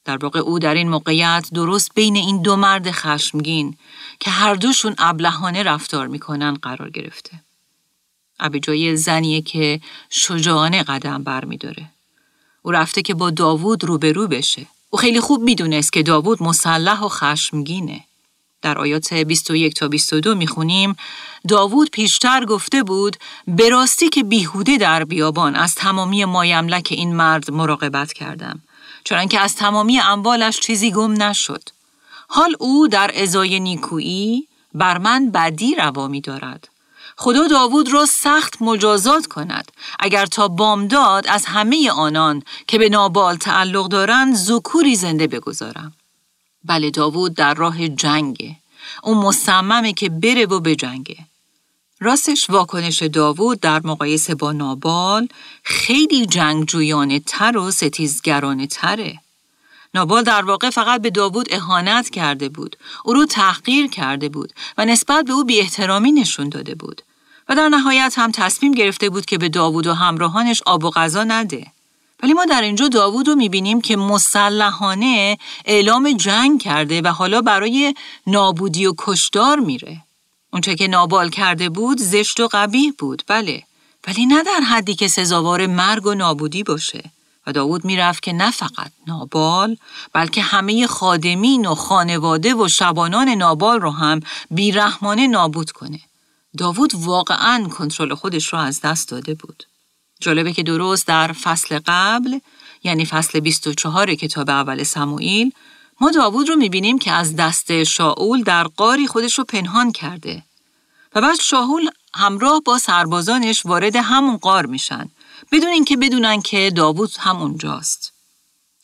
در 0.05 0.17
واقع 0.17 0.39
او 0.39 0.59
در 0.59 0.73
این 0.73 0.89
موقعیت 0.89 1.49
درست 1.53 1.91
بین 1.95 2.15
این 2.15 2.41
دو 2.41 2.55
مرد 2.55 2.91
خشمگین 2.91 3.77
که 4.19 4.31
هر 4.31 4.55
دوشون 4.55 4.95
ابلهانه 4.97 5.63
رفتار 5.63 6.07
می‌کنن 6.07 6.53
قرار 6.53 6.89
گرفته. 6.89 7.31
ابیجایل 8.39 8.95
زنیه 8.95 9.41
که 9.41 9.81
شجاعانه 10.09 10.83
قدم 10.83 11.23
بر 11.23 11.45
میداره. 11.45 11.94
او 12.65 12.71
رفته 12.71 13.01
که 13.01 13.13
با 13.13 13.29
داوود 13.29 13.83
روبرو 13.83 14.27
بشه. 14.27 14.65
او 14.89 14.99
خیلی 14.99 15.19
خوب 15.19 15.41
می‌دونست 15.41 15.93
که 15.93 16.03
داوود 16.03 16.43
مسلح 16.43 17.01
و 17.01 17.09
خشمگینه. 17.09 18.03
در 18.61 18.77
آیات 18.77 19.13
21 19.13 19.73
تا 19.73 19.87
22 19.87 20.35
می‌خونیم 20.35 20.95
داوود 21.47 21.89
پیشتر 21.91 22.45
گفته 22.45 22.83
بود 22.83 23.17
به 23.47 23.69
راستی 23.69 24.09
که 24.09 24.23
بیهوده 24.23 24.77
در 24.77 25.03
بیابان 25.03 25.55
از 25.55 25.75
تمامی 25.75 26.25
مایملک 26.25 26.87
این 26.91 27.15
مرد 27.15 27.51
مراقبت 27.51 28.13
کردم 28.13 28.61
چون 29.03 29.27
که 29.27 29.39
از 29.39 29.55
تمامی 29.55 29.99
اموالش 29.99 30.59
چیزی 30.59 30.91
گم 30.91 31.23
نشد 31.23 31.63
حال 32.27 32.55
او 32.59 32.87
در 32.87 33.11
ازای 33.15 33.59
نیکویی 33.59 34.47
بر 34.73 34.97
من 34.97 35.31
بدی 35.31 35.75
روا 35.75 36.07
می 36.07 36.21
دارد 36.21 36.67
خدا 37.17 37.47
داوود 37.47 37.93
را 37.93 38.05
سخت 38.05 38.61
مجازات 38.61 39.27
کند. 39.27 39.71
اگر 39.99 40.25
تا 40.25 40.47
بامداد 40.47 41.27
از 41.27 41.45
همه 41.45 41.91
آنان 41.91 42.43
که 42.67 42.77
به 42.77 42.89
نابال 42.89 43.35
تعلق 43.35 43.87
دارند 43.87 44.35
زکوری 44.35 44.95
زنده 44.95 45.27
بگذارم. 45.27 45.93
بله 46.63 46.89
داوود 46.91 47.33
در 47.33 47.53
راه 47.53 47.87
جنگه. 47.87 48.55
او 49.03 49.15
مصممه 49.15 49.93
که 49.93 50.09
بره 50.09 50.45
و 50.45 50.59
بجنگه. 50.59 51.17
راستش 51.99 52.49
واکنش 52.49 53.01
داوود 53.01 53.59
در 53.59 53.81
مقایسه 53.87 54.35
با 54.35 54.51
نابال 54.51 55.27
خیلی 55.63 56.25
جنگجویانه 56.25 57.19
تر 57.19 57.57
و 57.57 57.71
ستیزگرانه 57.71 58.67
تره. 58.67 59.19
نابال 59.95 60.23
در 60.23 60.41
واقع 60.41 60.69
فقط 60.69 61.01
به 61.01 61.09
داوود 61.09 61.53
اهانت 61.53 62.09
کرده 62.09 62.49
بود. 62.49 62.75
او 63.05 63.13
رو 63.13 63.25
تحقیر 63.25 63.87
کرده 63.87 64.29
بود 64.29 64.53
و 64.77 64.85
نسبت 64.85 65.25
به 65.25 65.33
او 65.33 65.43
بی 65.43 65.59
احترامی 65.59 66.11
نشون 66.11 66.49
داده 66.49 66.75
بود. 66.75 67.01
و 67.49 67.55
در 67.55 67.69
نهایت 67.69 68.13
هم 68.17 68.31
تصمیم 68.31 68.71
گرفته 68.71 69.09
بود 69.09 69.25
که 69.25 69.37
به 69.37 69.49
داوود 69.49 69.87
و 69.87 69.93
همراهانش 69.93 70.61
آب 70.65 70.83
و 70.83 70.89
غذا 70.89 71.23
نده. 71.23 71.67
ولی 72.23 72.33
ما 72.33 72.45
در 72.45 72.61
اینجا 72.61 72.87
داوود 72.87 73.27
رو 73.27 73.35
می‌بینیم 73.35 73.81
که 73.81 73.97
مسلحانه 73.97 75.37
اعلام 75.65 76.11
جنگ 76.11 76.61
کرده 76.61 77.01
و 77.01 77.07
حالا 77.07 77.41
برای 77.41 77.95
نابودی 78.27 78.85
و 78.85 78.93
کشدار 78.97 79.59
میره. 79.59 80.01
اونچه 80.53 80.75
که 80.75 80.87
نابال 80.87 81.29
کرده 81.29 81.69
بود 81.69 81.97
زشت 81.97 82.39
و 82.39 82.49
قبیه 82.51 82.93
بود 82.97 83.23
بله 83.27 83.63
ولی 84.07 84.25
نه 84.25 84.43
در 84.43 84.59
حدی 84.59 84.95
که 84.95 85.07
سزاوار 85.07 85.67
مرگ 85.67 86.05
و 86.05 86.13
نابودی 86.13 86.63
باشه 86.63 87.14
و 87.47 87.51
داود 87.51 87.85
می‌رفت 87.85 88.23
که 88.23 88.33
نه 88.33 88.51
فقط 88.51 88.91
نابال 89.07 89.77
بلکه 90.13 90.41
همه 90.41 90.87
خادمین 90.87 91.65
و 91.65 91.75
خانواده 91.75 92.55
و 92.55 92.67
شبانان 92.67 93.29
نابال 93.29 93.81
رو 93.81 93.91
هم 93.91 94.19
بیرحمانه 94.51 95.27
نابود 95.27 95.71
کنه. 95.71 95.99
داوود 96.57 96.91
واقعا 96.95 97.67
کنترل 97.67 98.13
خودش 98.13 98.53
رو 98.53 98.59
از 98.59 98.81
دست 98.81 99.09
داده 99.09 99.33
بود. 99.33 99.63
جالبه 100.19 100.53
که 100.53 100.63
درست 100.63 101.07
در 101.07 101.31
فصل 101.31 101.79
قبل 101.85 102.39
یعنی 102.83 103.05
فصل 103.05 103.39
24 103.39 104.15
کتاب 104.15 104.49
اول 104.49 104.83
سموئیل 104.83 105.51
ما 106.01 106.11
داوود 106.11 106.49
رو 106.49 106.55
می‌بینیم 106.55 106.99
که 106.99 107.11
از 107.11 107.35
دست 107.35 107.83
شاول 107.83 108.43
در 108.43 108.63
قاری 108.63 109.07
خودش 109.07 109.37
رو 109.37 109.43
پنهان 109.43 109.91
کرده. 109.91 110.43
و 111.15 111.21
بعد 111.21 111.39
شاول 111.39 111.89
همراه 112.15 112.61
با 112.65 112.77
سربازانش 112.77 113.65
وارد 113.65 113.95
همون 113.95 114.37
قار 114.37 114.65
میشن. 114.65 115.09
بدون 115.51 115.69
اینکه 115.69 115.97
بدونن 115.97 116.41
که 116.41 116.71
داوود 116.75 117.11
هم 117.19 117.41
اونجاست. 117.41 118.13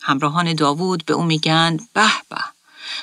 همراهان 0.01 0.53
داوود 0.53 1.05
به 1.05 1.13
او 1.13 1.23
میگن 1.23 1.79
به 1.93 2.11
به 2.29 2.37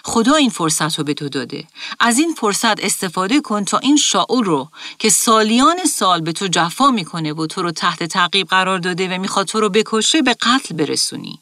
خدا 0.05 0.35
این 0.35 0.51
فرصت 0.51 0.99
رو 0.99 1.05
به 1.05 1.15
تو 1.15 1.29
داده. 1.29 1.65
از 2.01 2.19
این 2.19 2.35
فرصت 2.35 2.85
استفاده 2.85 3.41
کن 3.41 3.65
تا 3.65 3.79
این 3.79 3.97
شاول 3.97 4.45
رو 4.45 4.69
که 4.99 5.09
سالیان 5.09 5.85
سال 5.85 6.21
به 6.21 6.33
تو 6.33 6.47
جفا 6.47 6.91
می‌کنه 6.91 7.33
و 7.33 7.47
تو 7.47 7.63
رو 7.63 7.71
تحت 7.71 8.03
تعقیب 8.03 8.49
قرار 8.49 8.79
داده 8.79 9.17
و 9.17 9.21
می‌خواد 9.21 9.47
تو 9.47 9.61
رو 9.61 9.69
بکشه 9.69 10.23
به 10.23 10.35
قتل 10.35 10.75
برسونی. 10.75 11.39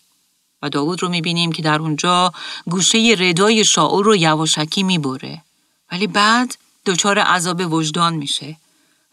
و 0.62 0.68
داوود 0.68 1.02
رو 1.02 1.08
می‌بینیم 1.08 1.52
که 1.52 1.62
در 1.62 1.78
اونجا 1.78 2.32
گوشه 2.66 3.16
ردای 3.18 3.64
شاول 3.64 4.04
رو 4.04 4.16
یواشکی 4.16 4.82
می‌بره. 4.82 5.42
ولی 5.92 6.06
بعد 6.06 6.56
دچار 6.86 7.18
عذاب 7.18 7.72
وجدان 7.72 8.14
میشه 8.14 8.56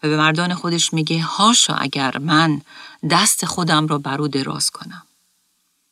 و 0.02 0.08
به 0.08 0.16
مردان 0.16 0.54
خودش 0.54 0.92
میگه 0.92 1.22
هاشا 1.22 1.74
اگر 1.74 2.18
من 2.18 2.60
دست 3.10 3.44
خودم 3.44 3.86
را 3.86 3.98
بر 3.98 4.20
او 4.20 4.28
دراز 4.28 4.70
کنم. 4.70 5.02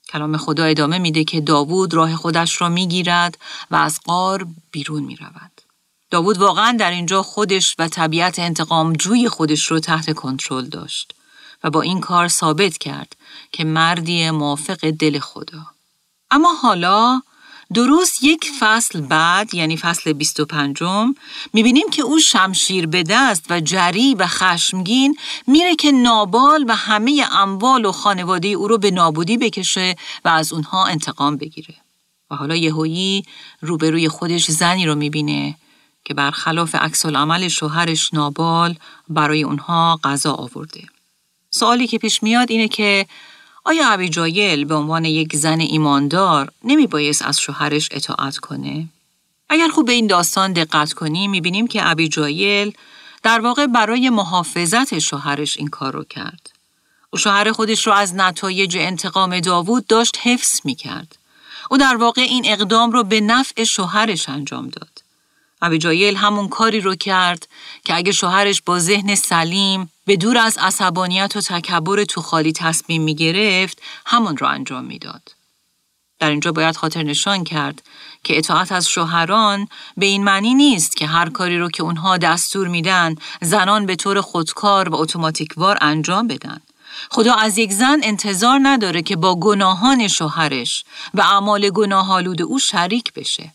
کلام 0.08 0.36
خدا 0.36 0.64
ادامه 0.64 0.98
میده 0.98 1.24
که 1.24 1.40
داوود 1.40 1.94
راه 1.94 2.16
خودش 2.16 2.60
را 2.60 2.68
می‌گیرد 2.68 3.38
و 3.70 3.76
از 3.76 4.00
قار 4.04 4.46
بیرون 4.70 5.02
می‌رود. 5.02 5.60
داوود 6.10 6.38
واقعا 6.38 6.76
در 6.80 6.90
اینجا 6.90 7.22
خودش 7.22 7.74
و 7.78 7.88
طبیعت 7.88 8.38
انتقام 8.38 8.92
جوی 8.92 9.28
خودش 9.28 9.66
رو 9.66 9.80
تحت 9.80 10.12
کنترل 10.12 10.64
داشت 10.64 11.14
و 11.64 11.70
با 11.70 11.82
این 11.82 12.00
کار 12.00 12.28
ثابت 12.28 12.78
کرد 12.78 13.16
که 13.52 13.64
مردی 13.64 14.30
موافق 14.30 14.90
دل 14.90 15.18
خدا. 15.18 15.66
اما 16.30 16.54
حالا 16.54 17.22
درست 17.74 18.24
یک 18.24 18.50
فصل 18.60 19.00
بعد 19.00 19.54
یعنی 19.54 19.76
فصل 19.76 20.12
25 20.12 20.82
می‌بینیم 21.52 21.90
که 21.90 22.02
او 22.02 22.18
شمشیر 22.18 22.86
به 22.86 23.02
دست 23.02 23.46
و 23.50 23.60
جری 23.60 24.14
و 24.14 24.26
خشمگین 24.26 25.16
میره 25.46 25.76
که 25.76 25.92
نابال 25.92 26.64
و 26.68 26.76
همه 26.76 27.26
اموال 27.32 27.84
و 27.84 27.92
خانواده 27.92 28.48
او 28.48 28.68
رو 28.68 28.78
به 28.78 28.90
نابودی 28.90 29.36
بکشه 29.36 29.96
و 30.24 30.28
از 30.28 30.52
اونها 30.52 30.86
انتقام 30.86 31.36
بگیره. 31.36 31.74
و 32.30 32.34
حالا 32.34 32.56
یهویی 32.56 33.24
روبروی 33.60 34.08
خودش 34.08 34.50
زنی 34.50 34.86
رو 34.86 34.94
می‌بینه 34.94 35.54
که 36.04 36.14
برخلاف 36.14 36.74
عکس 36.74 37.06
عمل 37.06 37.48
شوهرش 37.48 38.14
نابال 38.14 38.76
برای 39.08 39.42
اونها 39.42 40.00
غذا 40.04 40.32
آورده. 40.32 40.82
سوالی 41.50 41.86
که 41.86 41.98
پیش 41.98 42.22
میاد 42.22 42.50
اینه 42.50 42.68
که 42.68 43.06
آیا 43.64 43.88
ابیجایل 43.90 44.64
به 44.64 44.74
عنوان 44.74 45.04
یک 45.04 45.36
زن 45.36 45.60
ایماندار 45.60 46.52
نمی 46.64 46.86
بایست 46.86 47.22
از 47.22 47.40
شوهرش 47.40 47.88
اطاعت 47.90 48.36
کنه؟ 48.36 48.88
اگر 49.48 49.68
خوب 49.68 49.86
به 49.86 49.92
این 49.92 50.06
داستان 50.06 50.52
دقت 50.52 50.92
کنیم 50.92 51.30
می‌بینیم 51.30 51.66
که 51.66 51.90
ابیجایل 51.90 52.72
در 53.22 53.40
واقع 53.40 53.66
برای 53.66 54.10
محافظت 54.10 54.98
شوهرش 54.98 55.56
این 55.56 55.68
کار 55.68 55.92
رو 55.92 56.04
کرد. 56.04 56.50
او 57.10 57.18
شوهر 57.18 57.52
خودش 57.52 57.86
رو 57.86 57.92
از 57.92 58.14
نتایج 58.14 58.76
انتقام 58.76 59.40
داوود 59.40 59.86
داشت 59.86 60.18
حفظ 60.22 60.60
می 60.64 60.74
کرد. 60.74 61.16
او 61.70 61.78
در 61.78 61.96
واقع 61.96 62.22
این 62.22 62.42
اقدام 62.46 62.90
رو 62.90 63.04
به 63.04 63.20
نفع 63.20 63.64
شوهرش 63.64 64.28
انجام 64.28 64.68
داد. 64.68 64.91
ابیجایل 65.62 66.16
همون 66.16 66.48
کاری 66.48 66.80
رو 66.80 66.94
کرد 66.94 67.48
که 67.84 67.96
اگه 67.96 68.12
شوهرش 68.12 68.62
با 68.62 68.78
ذهن 68.78 69.14
سلیم 69.14 69.90
به 70.06 70.16
دور 70.16 70.38
از 70.38 70.58
عصبانیت 70.58 71.36
و 71.36 71.40
تکبر 71.40 72.04
تو 72.04 72.22
خالی 72.22 72.52
تصمیم 72.52 73.02
می 73.02 73.14
گرفت 73.14 73.82
همون 74.06 74.36
رو 74.36 74.46
انجام 74.46 74.84
می‌داد. 74.84 75.22
در 76.18 76.30
اینجا 76.30 76.52
باید 76.52 76.76
خاطر 76.76 77.02
نشان 77.02 77.44
کرد 77.44 77.82
که 78.24 78.38
اطاعت 78.38 78.72
از 78.72 78.88
شوهران 78.88 79.68
به 79.96 80.06
این 80.06 80.24
معنی 80.24 80.54
نیست 80.54 80.96
که 80.96 81.06
هر 81.06 81.30
کاری 81.30 81.58
رو 81.58 81.70
که 81.70 81.82
اونها 81.82 82.16
دستور 82.16 82.68
میدن 82.68 83.14
زنان 83.40 83.86
به 83.86 83.96
طور 83.96 84.20
خودکار 84.20 84.88
و 84.88 84.94
اتوماتیکوار 84.94 85.78
انجام 85.80 86.26
بدن. 86.26 86.60
خدا 87.10 87.34
از 87.34 87.58
یک 87.58 87.72
زن 87.72 88.00
انتظار 88.02 88.60
نداره 88.62 89.02
که 89.02 89.16
با 89.16 89.34
گناهان 89.34 90.08
شوهرش 90.08 90.84
و 91.14 91.20
اعمال 91.20 91.70
گناهالود 91.70 92.42
او 92.42 92.58
شریک 92.58 93.12
بشه. 93.12 93.52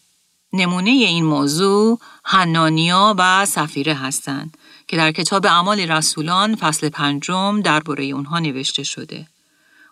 نمونه 0.58 0.90
این 0.90 1.26
موضوع 1.26 2.00
حنانیا 2.24 3.16
و 3.18 3.46
سفیره 3.46 3.94
هستند 3.94 4.58
که 4.88 4.98
در 4.98 5.12
کتاب 5.12 5.46
اعمال 5.46 5.80
رسولان 5.80 6.56
فصل 6.56 6.90
پنجم 6.90 7.62
درباره 7.62 8.06
اونها 8.06 8.40
نوشته 8.40 8.84
شده. 8.84 9.28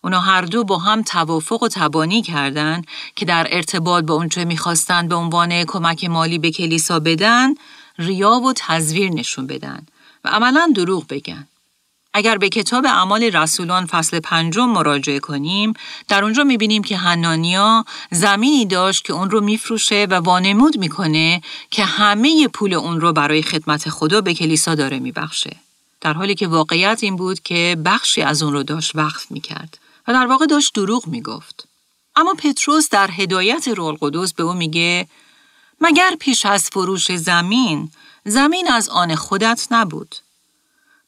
اونا 0.01 0.19
هر 0.19 0.41
دو 0.41 0.63
با 0.63 0.77
هم 0.77 1.01
توافق 1.01 1.63
و 1.63 1.67
تبانی 1.67 2.21
کردند 2.21 2.87
که 3.15 3.25
در 3.25 3.47
ارتباط 3.51 4.03
با 4.03 4.13
اونچه 4.13 4.45
می‌خواستند 4.45 5.09
به 5.09 5.15
عنوان 5.15 5.63
کمک 5.65 6.05
مالی 6.05 6.39
به 6.39 6.51
کلیسا 6.51 6.99
بدن، 6.99 7.53
ریا 7.97 8.31
و 8.31 8.53
تزویر 8.55 9.11
نشون 9.11 9.47
بدن 9.47 9.85
و 10.23 10.29
عملا 10.29 10.71
دروغ 10.75 11.07
بگن. 11.07 11.47
اگر 12.17 12.37
به 12.37 12.49
کتاب 12.49 12.85
اعمال 12.85 13.23
رسولان 13.23 13.85
فصل 13.85 14.19
پنجم 14.19 14.69
مراجعه 14.69 15.19
کنیم، 15.19 15.73
در 16.07 16.23
اونجا 16.23 16.43
می‌بینیم 16.43 16.83
که 16.83 16.97
هنانیا 16.97 17.85
زمینی 18.11 18.65
داشت 18.65 19.05
که 19.05 19.13
اون 19.13 19.29
رو 19.29 19.41
میفروشه 19.41 20.07
و 20.09 20.13
وانمود 20.13 20.77
می‌کنه 20.77 21.41
که 21.71 21.85
همه 21.85 22.47
پول 22.47 22.73
اون 22.73 23.01
رو 23.01 23.13
برای 23.13 23.41
خدمت 23.41 23.89
خدا 23.89 24.21
به 24.21 24.33
کلیسا 24.33 24.75
داره 24.75 24.99
میبخشه. 24.99 25.55
در 26.01 26.13
حالی 26.13 26.35
که 26.35 26.47
واقعیت 26.47 26.99
این 27.01 27.15
بود 27.15 27.39
که 27.39 27.77
بخشی 27.85 28.21
از 28.21 28.43
اون 28.43 28.53
رو 28.53 28.63
داشت 28.63 28.95
وقف 28.95 29.31
می‌کرد 29.31 29.77
و 30.07 30.13
در 30.13 30.25
واقع 30.25 30.45
داشت 30.45 30.73
دروغ 30.75 31.07
می‌گفت. 31.07 31.67
اما 32.15 32.33
پتروس 32.33 32.89
در 32.89 33.11
هدایت 33.11 33.67
رول 33.67 33.97
قدوس 34.01 34.33
به 34.33 34.43
او 34.43 34.53
میگه 34.53 35.07
مگر 35.81 36.15
پیش 36.19 36.45
از 36.45 36.69
فروش 36.69 37.15
زمین، 37.15 37.91
زمین 38.25 38.71
از 38.71 38.89
آن 38.89 39.15
خودت 39.15 39.67
نبود. 39.71 40.15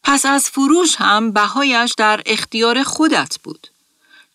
پس 0.08 0.26
از 0.26 0.50
فروش 0.50 0.96
هم 0.98 1.32
بهایش 1.32 1.94
در 1.98 2.22
اختیار 2.26 2.84
خودت 2.84 3.38
بود. 3.44 3.68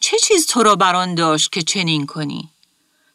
چه 0.01 0.17
چیز 0.19 0.47
تو 0.47 0.63
را 0.63 0.77
بران 0.77 1.15
داشت 1.15 1.53
که 1.53 1.63
چنین 1.63 2.07
کنی؟ 2.07 2.49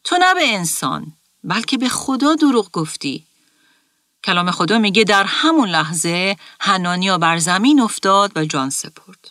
تو 0.04 0.16
نه 0.20 0.34
به 0.34 0.54
انسان 0.54 1.12
بلکه 1.44 1.78
به 1.78 1.88
خدا 1.88 2.34
دروغ 2.34 2.70
گفتی. 2.72 3.26
کلام 4.24 4.50
خدا 4.50 4.78
میگه 4.78 5.04
در 5.04 5.24
همون 5.24 5.68
لحظه 5.68 6.36
هنانیا 6.60 7.18
بر 7.18 7.38
زمین 7.38 7.80
افتاد 7.80 8.32
و 8.36 8.44
جان 8.44 8.70
سپرد. 8.70 9.28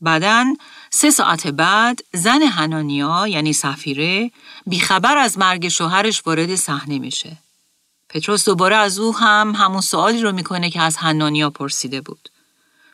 بعدا 0.00 0.54
سه 0.90 1.10
ساعت 1.10 1.46
بعد 1.46 2.00
زن 2.12 2.42
هنانیا 2.42 3.26
یعنی 3.28 3.52
سفیره 3.52 4.30
بیخبر 4.66 5.16
از 5.16 5.38
مرگ 5.38 5.68
شوهرش 5.68 6.22
وارد 6.26 6.54
صحنه 6.54 6.98
میشه. 6.98 7.36
پتروس 8.08 8.44
دوباره 8.44 8.76
از 8.76 8.98
او 8.98 9.16
هم 9.16 9.54
همون 9.56 9.80
سوالی 9.80 10.22
رو 10.22 10.32
می‌کنه 10.32 10.70
که 10.70 10.82
از 10.82 10.96
هنانیا 10.96 11.50
پرسیده 11.50 12.00
بود. 12.00 12.28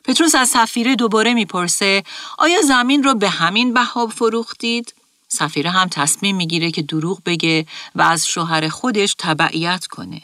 پتروس 0.07 0.35
از 0.35 0.49
سفیره 0.49 0.95
دوباره 0.95 1.33
می‌پرسه 1.33 2.03
آیا 2.37 2.61
زمین 2.61 3.03
رو 3.03 3.13
به 3.15 3.29
همین 3.29 3.73
بها 3.73 4.07
فروختید؟ 4.07 4.93
سفیره 5.27 5.69
هم 5.69 5.87
تصمیم 5.87 6.35
می‌گیره 6.35 6.71
که 6.71 6.81
دروغ 6.81 7.19
بگه 7.25 7.65
و 7.95 8.01
از 8.01 8.27
شوهر 8.27 8.67
خودش 8.69 9.15
تبعیت 9.17 9.85
کنه. 9.87 10.21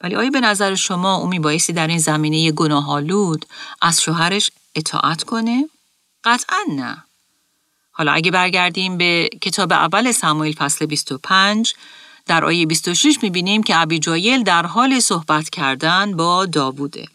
ولی 0.00 0.16
آیا 0.16 0.30
به 0.30 0.40
نظر 0.40 0.74
شما 0.74 1.16
او 1.16 1.26
میبایستی 1.26 1.72
در 1.72 1.86
این 1.86 1.98
زمینه 1.98 2.52
گناهالود 2.52 3.46
از 3.82 4.02
شوهرش 4.02 4.50
اطاعت 4.74 5.22
کنه؟ 5.22 5.68
قطعا 6.24 6.58
نه. 6.68 7.04
حالا 7.90 8.12
اگه 8.12 8.30
برگردیم 8.30 8.98
به 8.98 9.28
کتاب 9.40 9.72
اول 9.72 10.12
سمایل 10.12 10.54
فصل 10.54 10.86
25 10.86 11.74
در 12.26 12.44
آیه 12.44 12.66
26 12.66 13.18
می‌بینیم 13.22 13.62
که 13.62 13.80
ابیجایل 13.80 14.42
در 14.42 14.66
حال 14.66 15.00
صحبت 15.00 15.50
کردن 15.50 16.16
با 16.16 16.46
داووده. 16.46 17.08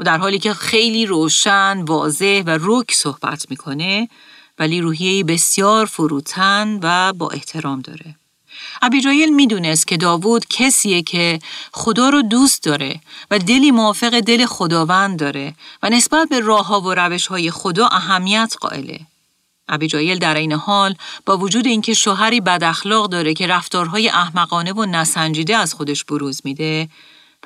و 0.00 0.04
در 0.04 0.18
حالی 0.18 0.38
که 0.38 0.54
خیلی 0.54 1.06
روشن، 1.06 1.82
واضح 1.82 2.42
و 2.46 2.58
رک 2.60 2.92
صحبت 2.92 3.46
می‌کنه 3.50 4.08
ولی 4.58 4.80
روحیه 4.80 5.24
بسیار 5.24 5.86
فروتن 5.86 6.78
و 6.82 7.12
با 7.12 7.30
احترام 7.30 7.80
داره. 7.80 8.14
ابیجایل 8.82 9.34
می‌دونست 9.34 9.86
که 9.86 9.96
داوود 9.96 10.46
کسیه 10.50 11.02
که 11.02 11.38
خدا 11.72 12.08
رو 12.08 12.22
دوست 12.22 12.64
داره 12.64 13.00
و 13.30 13.38
دلی 13.38 13.70
موافق 13.70 14.20
دل 14.20 14.46
خداوند 14.46 15.18
داره 15.18 15.54
و 15.82 15.90
نسبت 15.90 16.28
به 16.28 16.40
راه 16.40 16.66
ها 16.66 16.80
و 16.80 16.94
روش 16.94 17.26
های 17.26 17.50
خدا 17.50 17.86
اهمیت 17.86 18.54
قائله. 18.60 19.00
ابیجایل 19.68 20.18
در 20.18 20.34
این 20.34 20.52
حال 20.52 20.94
با 21.26 21.36
وجود 21.36 21.66
اینکه 21.66 21.94
شوهری 21.94 22.40
بد 22.40 22.64
اخلاق 22.64 23.10
داره 23.10 23.34
که 23.34 23.46
رفتارهای 23.46 24.08
احمقانه 24.08 24.72
و 24.72 24.84
نسنجیده 24.84 25.56
از 25.56 25.74
خودش 25.74 26.04
بروز 26.04 26.40
میده 26.44 26.88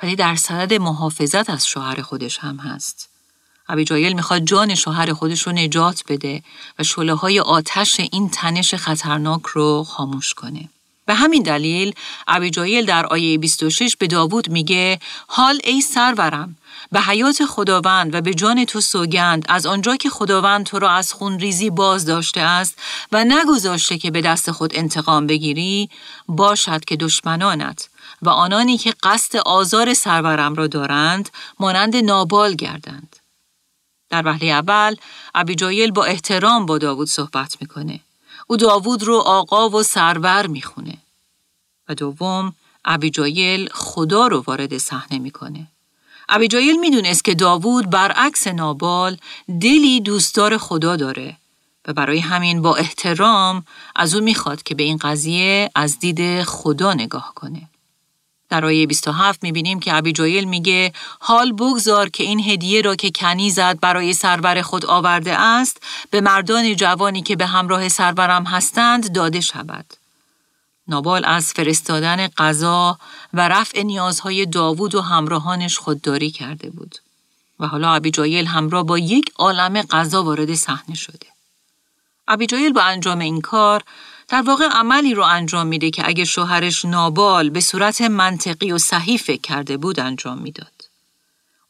ولی 0.03 0.15
در 0.15 0.35
صدد 0.35 0.73
محافظت 0.73 1.49
از 1.49 1.67
شوهر 1.67 2.01
خودش 2.01 2.37
هم 2.37 2.57
هست. 2.57 3.09
ابیجایل 3.69 4.13
می‌خواد 4.13 4.41
جان 4.41 4.75
شوهر 4.75 5.13
خودش 5.13 5.41
رو 5.41 5.51
نجات 5.51 6.03
بده 6.07 6.43
و 6.79 6.83
شله 6.83 7.13
های 7.13 7.39
آتش 7.39 7.99
این 7.99 8.29
تنش 8.29 8.73
خطرناک 8.73 9.41
رو 9.45 9.83
خاموش 9.83 10.33
کنه. 10.33 10.69
به 11.05 11.13
همین 11.13 11.43
دلیل 11.43 11.93
ابیجایل 12.27 12.85
در 12.85 13.05
آیه 13.05 13.37
26 13.37 13.95
به 13.95 14.07
داوود 14.07 14.49
میگه 14.49 14.99
حال 15.27 15.59
ای 15.63 15.81
سرورم 15.81 16.55
به 16.91 17.01
حیات 17.01 17.45
خداوند 17.45 18.15
و 18.15 18.21
به 18.21 18.33
جان 18.33 18.65
تو 18.65 18.81
سوگند 18.81 19.45
از 19.49 19.65
آنجا 19.65 19.95
که 19.95 20.09
خداوند 20.09 20.65
تو 20.65 20.79
را 20.79 20.91
از 20.91 21.13
خون 21.13 21.39
ریزی 21.39 21.69
باز 21.69 22.05
داشته 22.05 22.41
است 22.41 22.79
و 23.11 23.23
نگذاشته 23.23 23.97
که 23.97 24.11
به 24.11 24.21
دست 24.21 24.51
خود 24.51 24.71
انتقام 24.75 25.27
بگیری 25.27 25.89
باشد 26.27 26.85
که 26.85 26.95
دشمنانت 26.95 27.89
و 28.25 28.29
آنانی 28.29 28.77
که 28.77 28.93
قصد 29.03 29.37
آزار 29.37 29.93
سرورم 29.93 30.55
را 30.55 30.67
دارند 30.67 31.29
مانند 31.59 31.95
نابال 31.95 32.55
گردند. 32.55 33.15
در 34.09 34.27
وحله 34.27 34.47
اول 34.47 34.95
ابیجایل 35.35 35.91
با 35.91 36.05
احترام 36.05 36.65
با 36.65 36.77
داوود 36.77 37.07
صحبت 37.07 37.57
می‌کنه. 37.61 37.99
او 38.47 38.57
داوود 38.57 39.03
رو 39.03 39.15
آقا 39.15 39.69
و 39.69 39.83
سرور 39.83 40.47
می‌خونه. 40.47 40.97
و 41.89 41.95
دوم 41.95 42.53
ابیجایل 42.85 43.69
خدا 43.73 44.27
رو 44.27 44.43
وارد 44.47 44.77
صحنه 44.77 45.19
می‌کنه. 45.19 45.67
ابیجایل 46.29 46.79
می‌دونست 46.79 47.25
که 47.25 47.35
داوود 47.35 47.89
برعکس 47.89 48.47
نابال 48.47 49.17
دلی 49.61 50.01
دوستدار 50.01 50.57
خدا 50.57 50.95
داره 50.95 51.37
و 51.87 51.93
برای 51.93 52.19
همین 52.19 52.61
با 52.61 52.75
احترام 52.75 53.65
از 53.95 54.15
او 54.15 54.21
می‌خواد 54.21 54.63
که 54.63 54.75
به 54.75 54.83
این 54.83 54.97
قضیه 54.97 55.71
از 55.75 55.99
دید 55.99 56.43
خدا 56.43 56.93
نگاه 56.93 57.31
کنه. 57.35 57.69
در 58.49 58.65
آیه 58.65 58.87
27 58.87 59.43
می‌بینیم 59.43 59.79
که 59.79 59.95
ابیجایل 59.95 60.43
میگه 60.43 60.93
حال 61.19 61.51
بگذار 61.51 62.09
که 62.09 62.23
این 62.23 62.39
هدیه 62.39 62.81
را 62.81 62.95
که 62.95 63.11
کنیزت 63.11 63.75
برای 63.75 64.13
سرور 64.13 64.61
خود 64.61 64.85
آورده 64.85 65.39
است 65.39 65.83
به 66.09 66.21
مردان 66.21 66.75
جوانی 66.75 67.21
که 67.21 67.35
به 67.35 67.45
همراه 67.45 67.89
سرورم 67.89 68.43
هستند 68.43 69.11
داده 69.11 69.41
شود. 69.41 69.85
نابال 70.87 71.25
از 71.25 71.53
فرستادن 71.53 72.27
غذا 72.27 72.97
و 73.33 73.47
رفع 73.47 73.81
نیازهای 73.81 74.45
داوود 74.45 74.95
و 74.95 75.01
همراهانش 75.01 75.77
خودداری 75.77 76.31
کرده 76.31 76.69
بود 76.69 76.95
و 77.59 77.67
حالا 77.67 77.93
ابیجایل 77.93 78.45
همراه 78.45 78.83
با 78.83 78.97
یک 78.97 79.31
عالم 79.35 79.81
غذا 79.81 80.23
وارد 80.23 80.55
صحنه 80.55 80.95
شده. 80.95 81.27
ابیجایل 82.27 82.73
با 82.73 82.81
انجام 82.81 83.19
این 83.19 83.41
کار 83.41 83.83
در 84.27 84.41
واقع 84.41 84.65
عملی 84.65 85.13
رو 85.13 85.23
انجام 85.23 85.67
میده 85.67 85.91
که 85.91 86.07
اگه 86.07 86.25
شوهرش 86.25 86.85
نابال 86.85 87.49
به 87.49 87.61
صورت 87.61 88.01
منطقی 88.01 88.71
و 88.71 88.77
صحیح 88.77 89.17
فکر 89.17 89.41
کرده 89.41 89.77
بود 89.77 89.99
انجام 89.99 90.37
می‌داد. 90.37 90.89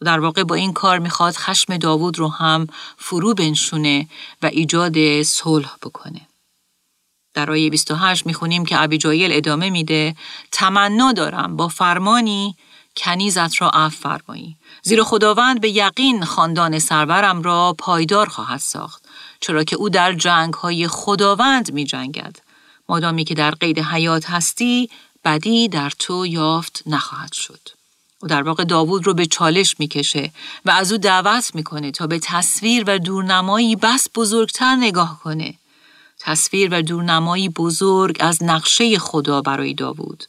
و 0.01 0.05
در 0.05 0.19
واقع 0.19 0.43
با 0.43 0.55
این 0.55 0.73
کار 0.73 0.99
می‌خواد 0.99 1.33
خشم 1.33 1.77
داوود 1.77 2.19
رو 2.19 2.27
هم 2.27 2.67
فرو 2.97 3.33
بنشونه 3.33 4.07
و 4.41 4.45
ایجاد 4.45 5.23
صلح 5.23 5.75
بکنه. 5.83 6.21
در 7.33 7.51
آیه 7.51 7.69
28 7.69 8.25
می‌خونیم 8.25 8.65
که 8.65 8.81
ابیجایل 8.81 9.33
ادامه 9.33 9.69
میده 9.69 10.15
تمنا 10.51 11.11
دارم 11.11 11.55
با 11.55 11.67
فرمانی 11.67 12.55
کنیزت 12.97 13.61
را 13.61 13.69
عفو 13.69 14.09
فرمایی 14.09 14.57
زیرا 14.83 15.03
خداوند 15.03 15.61
به 15.61 15.69
یقین 15.69 16.25
خاندان 16.25 16.79
سرورم 16.79 17.41
را 17.41 17.75
پایدار 17.77 18.29
خواهد 18.29 18.59
ساخت 18.59 19.05
چرا 19.39 19.63
که 19.63 19.75
او 19.75 19.89
در 19.89 20.13
جنگ 20.13 20.53
های 20.53 20.87
خداوند 20.87 21.73
می 21.73 21.85
جنگد 21.85 22.44
مادامی 22.89 23.23
که 23.23 23.33
در 23.33 23.51
قید 23.51 23.79
حیات 23.79 24.29
هستی 24.29 24.89
بدی 25.25 25.67
در 25.67 25.91
تو 25.99 26.25
یافت 26.25 26.83
نخواهد 26.85 27.33
شد. 27.33 27.59
او 28.21 28.27
در 28.27 28.41
واقع 28.43 28.63
داوود 28.63 29.07
رو 29.07 29.13
به 29.13 29.25
چالش 29.25 29.75
می‌کشه 29.79 30.31
و 30.65 30.71
از 30.71 30.91
او 30.91 30.97
دعوت 30.97 31.55
می‌کنه 31.55 31.91
تا 31.91 32.07
به 32.07 32.19
تصویر 32.19 32.83
و 32.87 32.99
دورنمایی 32.99 33.75
بس 33.75 34.07
بزرگتر 34.15 34.75
نگاه 34.75 35.19
کنه. 35.23 35.53
تصویر 36.19 36.69
و 36.71 36.81
دورنمایی 36.81 37.49
بزرگ 37.49 38.17
از 38.19 38.43
نقشه 38.43 38.99
خدا 38.99 39.41
برای 39.41 39.73
داوود. 39.73 40.23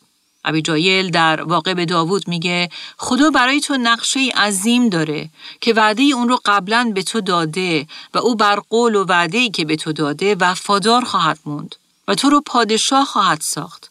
ابی 0.44 0.62
جایل 0.62 1.10
در 1.10 1.42
واقع 1.42 1.74
به 1.74 1.84
داوود 1.84 2.28
میگه 2.28 2.68
خدا 2.96 3.30
برای 3.30 3.60
تو 3.60 3.76
نقشه 3.76 4.20
عظیم 4.20 4.88
داره 4.88 5.28
که 5.60 5.74
وعده 5.74 6.02
اون 6.02 6.28
رو 6.28 6.38
قبلا 6.44 6.92
به 6.94 7.02
تو 7.02 7.20
داده 7.20 7.86
و 8.14 8.18
او 8.18 8.34
بر 8.34 8.60
قول 8.70 8.94
و 8.94 9.04
وعده 9.04 9.50
که 9.50 9.64
به 9.64 9.76
تو 9.76 9.92
داده 9.92 10.34
وفادار 10.34 11.04
خواهد 11.04 11.38
موند 11.44 11.76
و 12.08 12.14
تو 12.14 12.30
رو 12.30 12.40
پادشاه 12.40 13.04
خواهد 13.04 13.40
ساخت. 13.40 13.90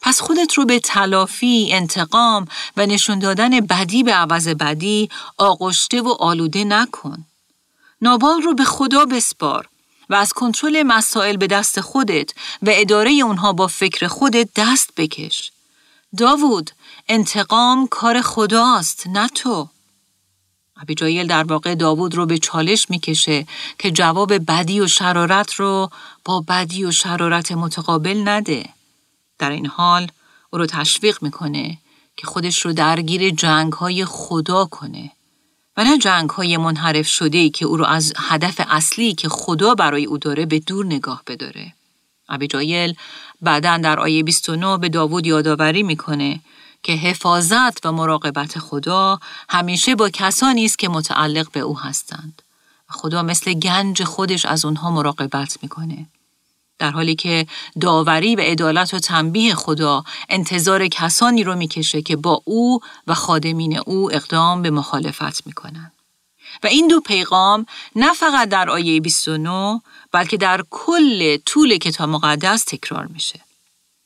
پس 0.00 0.20
خودت 0.20 0.54
رو 0.54 0.64
به 0.64 0.80
تلافی، 0.80 1.68
انتقام 1.72 2.46
و 2.76 2.86
نشون 2.86 3.18
دادن 3.18 3.60
بدی 3.60 4.02
به 4.02 4.14
عوض 4.14 4.48
بدی 4.48 5.10
آغشته 5.36 6.02
و 6.02 6.08
آلوده 6.08 6.64
نکن. 6.64 7.24
نابال 8.02 8.42
رو 8.42 8.54
به 8.54 8.64
خدا 8.64 9.04
بسپار 9.04 9.68
و 10.10 10.14
از 10.14 10.32
کنترل 10.32 10.82
مسائل 10.82 11.36
به 11.36 11.46
دست 11.46 11.80
خودت 11.80 12.30
و 12.62 12.70
اداره 12.72 13.10
اونها 13.10 13.52
با 13.52 13.66
فکر 13.66 14.06
خودت 14.06 14.48
دست 14.56 14.90
بکش. 14.96 15.52
داوود، 16.16 16.70
انتقام 17.08 17.86
کار 17.86 18.22
خداست 18.22 19.06
نه 19.06 19.28
تو. 19.28 19.68
ابیجایل 20.82 21.26
در 21.26 21.44
واقع 21.44 21.74
داوود 21.74 22.14
رو 22.14 22.26
به 22.26 22.38
چالش 22.38 22.90
می‌کشه 22.90 23.46
که 23.78 23.90
جواب 23.90 24.50
بدی 24.50 24.80
و 24.80 24.86
شرارت 24.86 25.54
رو 25.54 25.90
با 26.24 26.44
بدی 26.48 26.84
و 26.84 26.90
شرارت 26.90 27.52
متقابل 27.52 28.22
نده. 28.28 28.68
در 29.38 29.50
این 29.50 29.66
حال 29.66 30.10
او 30.50 30.58
رو 30.58 30.66
تشویق 30.66 31.22
می‌کنه 31.22 31.78
که 32.16 32.26
خودش 32.26 32.66
رو 32.66 32.72
درگیر 32.72 33.30
جنگ 33.30 33.72
های 33.72 34.04
خدا 34.04 34.64
کنه 34.64 35.10
و 35.76 35.84
نه 35.84 35.98
جنگ 35.98 36.30
های 36.30 36.56
منحرف 36.56 37.06
شده 37.06 37.50
که 37.50 37.64
او 37.64 37.76
رو 37.76 37.84
از 37.84 38.12
هدف 38.16 38.60
اصلی 38.68 39.14
که 39.14 39.28
خدا 39.28 39.74
برای 39.74 40.04
او 40.04 40.18
داره 40.18 40.46
به 40.46 40.58
دور 40.58 40.86
نگاه 40.86 41.22
بداره. 41.26 41.74
ابیجایل 42.28 42.94
بعدا 43.40 43.76
در 43.76 44.00
آیه 44.00 44.22
29 44.22 44.78
به 44.78 44.88
داوود 44.88 45.26
یادآوری 45.26 45.82
می‌کنه 45.82 46.40
که 46.82 46.92
حفاظت 46.92 47.86
و 47.86 47.92
مراقبت 47.92 48.58
خدا 48.58 49.20
همیشه 49.48 49.94
با 49.94 50.10
کسانی 50.10 50.64
است 50.64 50.78
که 50.78 50.88
متعلق 50.88 51.50
به 51.50 51.60
او 51.60 51.78
هستند. 51.78 52.42
خدا 52.88 53.22
مثل 53.22 53.52
گنج 53.52 54.04
خودش 54.04 54.44
از 54.44 54.64
اونها 54.64 54.90
مراقبت 54.90 55.58
می‌کنه. 55.62 56.06
در 56.78 56.90
حالی 56.90 57.14
که 57.14 57.46
داوری 57.80 58.36
و 58.36 58.40
عدالت 58.40 58.94
و 58.94 58.98
تنبیه 58.98 59.54
خدا 59.54 60.04
انتظار 60.28 60.88
کسانی 60.88 61.44
رو 61.44 61.56
می‌کشه 61.56 62.02
که 62.02 62.16
با 62.16 62.42
او 62.44 62.80
و 63.06 63.14
خادمین 63.14 63.78
او 63.78 64.14
اقدام 64.14 64.62
به 64.62 64.70
مخالفت 64.70 65.46
می‌کنن. 65.46 65.92
و 66.62 66.66
این 66.66 66.88
دو 66.88 67.00
پیغام 67.00 67.66
نه 67.96 68.12
فقط 68.14 68.48
در 68.48 68.70
آیه 68.70 69.00
29 69.00 69.80
بلکه 70.12 70.36
در 70.36 70.64
کل 70.70 71.36
طول 71.36 71.76
کتاب 71.76 72.08
مقدس 72.08 72.64
تکرار 72.64 73.06
میشه. 73.06 73.40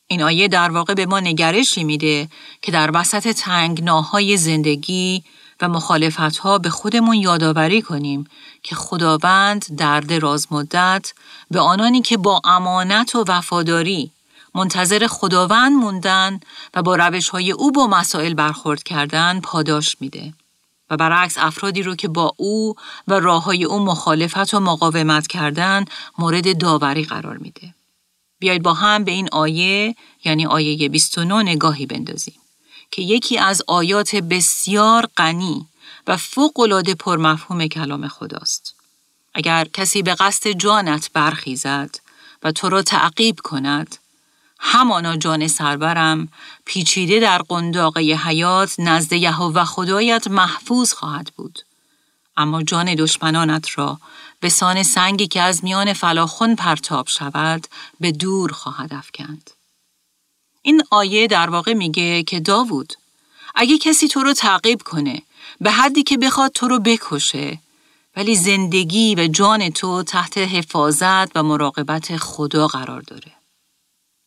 این 0.07 0.23
آیه 0.23 0.49
در 0.49 0.71
واقع 0.71 0.95
به 0.95 1.07
ما 1.07 1.21
نگرشی 1.21 1.85
میده 1.85 2.29
که 2.63 2.73
در 2.73 2.91
وسط 2.95 3.33
تنگناهای 3.33 4.37
زندگی 4.37 5.23
و 5.61 5.69
مخالفت 5.69 6.37
ها 6.37 6.59
به 6.59 6.71
خودمون 6.71 7.15
یادآوری 7.17 7.83
کنیم 7.83 8.27
که 8.63 8.75
خداوند 8.75 9.77
در 9.77 10.01
دراز 10.01 10.47
مدت 10.51 11.13
به 11.51 11.61
آنانی 11.61 12.03
که 12.03 12.17
با 12.17 12.41
امانت 12.45 13.15
و 13.15 13.25
وفاداری 13.29 14.11
منتظر 14.55 15.07
خداوند 15.07 15.73
موندن 15.73 16.41
و 16.75 16.83
با 16.83 16.97
روش 16.97 17.29
های 17.29 17.53
او 17.53 17.73
با 17.73 17.87
مسائل 17.87 18.35
برخورد 18.35 18.83
کردن 18.83 19.41
پاداش 19.41 19.97
میده. 20.01 20.33
و 20.91 20.97
برعکس 20.97 21.39
افرادی 21.39 21.83
رو 21.83 21.95
که 21.95 22.09
با 22.09 22.35
او 22.37 22.75
و 23.09 23.21
راه 23.21 23.45
های 23.45 23.65
او 23.65 23.79
مخالفت 23.79 24.55
و 24.55 24.61
مقاومت 24.61 25.27
کردن 25.27 25.85
مورد 26.19 26.59
داوری 26.59 27.05
قرار 27.05 27.37
میده. 27.37 27.75
بیایید 28.43 28.63
با 28.63 28.75
هم 28.75 29.05
به 29.05 29.13
این 29.13 29.29
آیه 29.33 29.97
یعنی 30.25 30.47
آیه 30.47 30.89
29 30.89 31.43
نگاهی 31.43 31.87
بندازیم 31.87 32.35
که 32.91 33.03
یکی 33.03 33.39
از 33.39 33.63
آیات 33.67 34.17
بسیار 34.17 35.09
غنی 35.17 35.67
و 36.07 36.17
فوق‌العاده 36.17 36.95
پرمفهوم 36.95 37.67
کلام 37.67 38.09
خداست. 38.09 38.75
اگر 39.35 39.65
کسی 39.73 40.03
به 40.03 40.15
قصد 40.15 40.51
جانت 40.51 41.11
برخیزد 41.13 41.97
و 42.43 42.53
تو 42.53 42.69
را 42.69 42.83
تعقیب 42.83 43.39
کند 43.45 43.97
همانا 44.59 45.17
جان 45.17 45.49
سربرم 45.49 46.29
پیچیده 46.65 47.21
در 47.21 47.39
قنداقه 47.39 48.01
حیات 48.01 48.75
نزد 48.79 49.13
یهوه 49.13 49.65
خدایت 49.65 50.29
محفوظ 50.29 50.93
خواهد 50.93 51.33
بود. 51.37 51.59
اما 52.37 52.63
جان 52.63 52.95
دشمنانت 52.95 53.79
را 53.79 53.99
به 54.43 54.49
سان 54.49 54.83
سنگی 54.83 55.27
که 55.27 55.43
از 55.43 55.65
میان 55.65 55.93
فلاخون 55.93 56.57
پرتاب 56.57 57.09
شود 57.09 57.67
به 58.01 58.13
دور 58.13 58.53
خواهد 58.53 58.95
افکند. 58.95 59.51
این 60.63 60.83
آیه 60.91 61.27
در 61.27 61.51
واقع 61.51 61.75
میگه 61.75 62.23
که 62.23 62.41
داوود 62.41 62.93
اگه 63.55 63.79
کسی 63.79 64.09
تو 64.09 64.23
رو 64.23 64.33
تعقیب 64.33 64.83
کنه 64.83 65.23
به 65.61 65.71
حدی 65.71 66.03
که 66.03 66.19
بخواد 66.19 66.53
تو 66.53 66.69
رو 66.69 66.79
بکشه 66.79 67.59
ولی 68.17 68.37
زندگی 68.37 69.15
و 69.15 69.27
جان 69.27 69.71
تو 69.71 70.03
تحت 70.03 70.39
حفاظت 70.39 71.37
و 71.37 71.43
مراقبت 71.43 72.17
خدا 72.17 72.67
قرار 72.67 73.01
داره. 73.01 73.33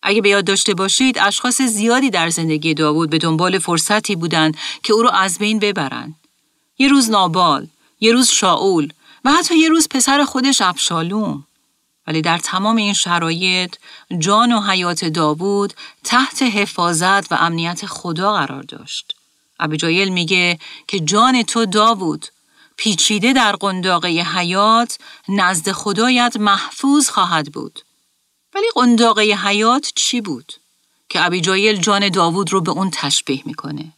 اگه 0.04 0.21
به 0.21 0.30
یاد 0.30 0.45
داشته 0.45 0.73
باشید 0.73 1.17
اشخاص 1.19 1.62
زیادی 1.62 2.10
در 2.10 2.30
زندگی 2.30 2.73
داوود 2.73 3.10
به 3.10 3.17
دنبال 3.17 3.60
فرصتی 3.60 4.15
بودند 4.15 4.58
که 4.84 4.93
او 4.93 5.01
رو 5.01 5.10
از 5.10 5.38
بین 5.38 5.60
ببرند. 5.60 6.15
یه 6.78 6.88
روز 6.88 7.10
نابال، 7.10 7.67
یه 7.99 8.12
روز 8.12 8.30
شاول 8.30 8.89
و 9.26 9.32
حتی 9.32 9.58
یه 9.58 9.70
روز 9.70 9.88
پسر 9.90 10.26
خودش 10.26 10.62
ابشالوم. 10.62 11.48
ولی 12.08 12.22
در 12.22 12.38
تمام 12.38 12.76
این 12.76 12.94
شرایط 12.94 13.76
جان 14.20 14.52
و 14.52 14.62
حیات 14.62 15.06
داوود 15.06 15.74
تحت 16.04 16.42
حفاظت 16.42 17.32
و 17.32 17.36
امنیت 17.36 17.86
خدا 17.86 18.34
قرار 18.34 18.64
داشت. 18.64 19.16
ابیجایل 19.60 20.10
میگه 20.10 20.60
که 20.88 21.00
جان 21.00 21.44
تو 21.44 21.66
داوود 21.66 22.26
پیچیده 22.78 23.34
در 23.34 23.56
قنداقه 23.56 24.08
حیات 24.08 24.98
نزد 25.30 25.72
خدایت 25.72 26.38
محفوظ 26.38 27.10
خواهد 27.10 27.52
بود. 27.52 27.80
ولی 28.56 28.66
قنداقه 28.76 29.22
حیات 29.22 29.92
چی 29.96 30.22
بود؟ 30.22 30.54
که 31.10 31.26
ابیجایل 31.26 31.78
جان 31.78 32.10
داوود 32.10 32.54
رو 32.54 32.62
به 32.62 32.72
اون 32.72 32.90
تشبیه 32.94 33.42
می‌کنه. 33.46 33.92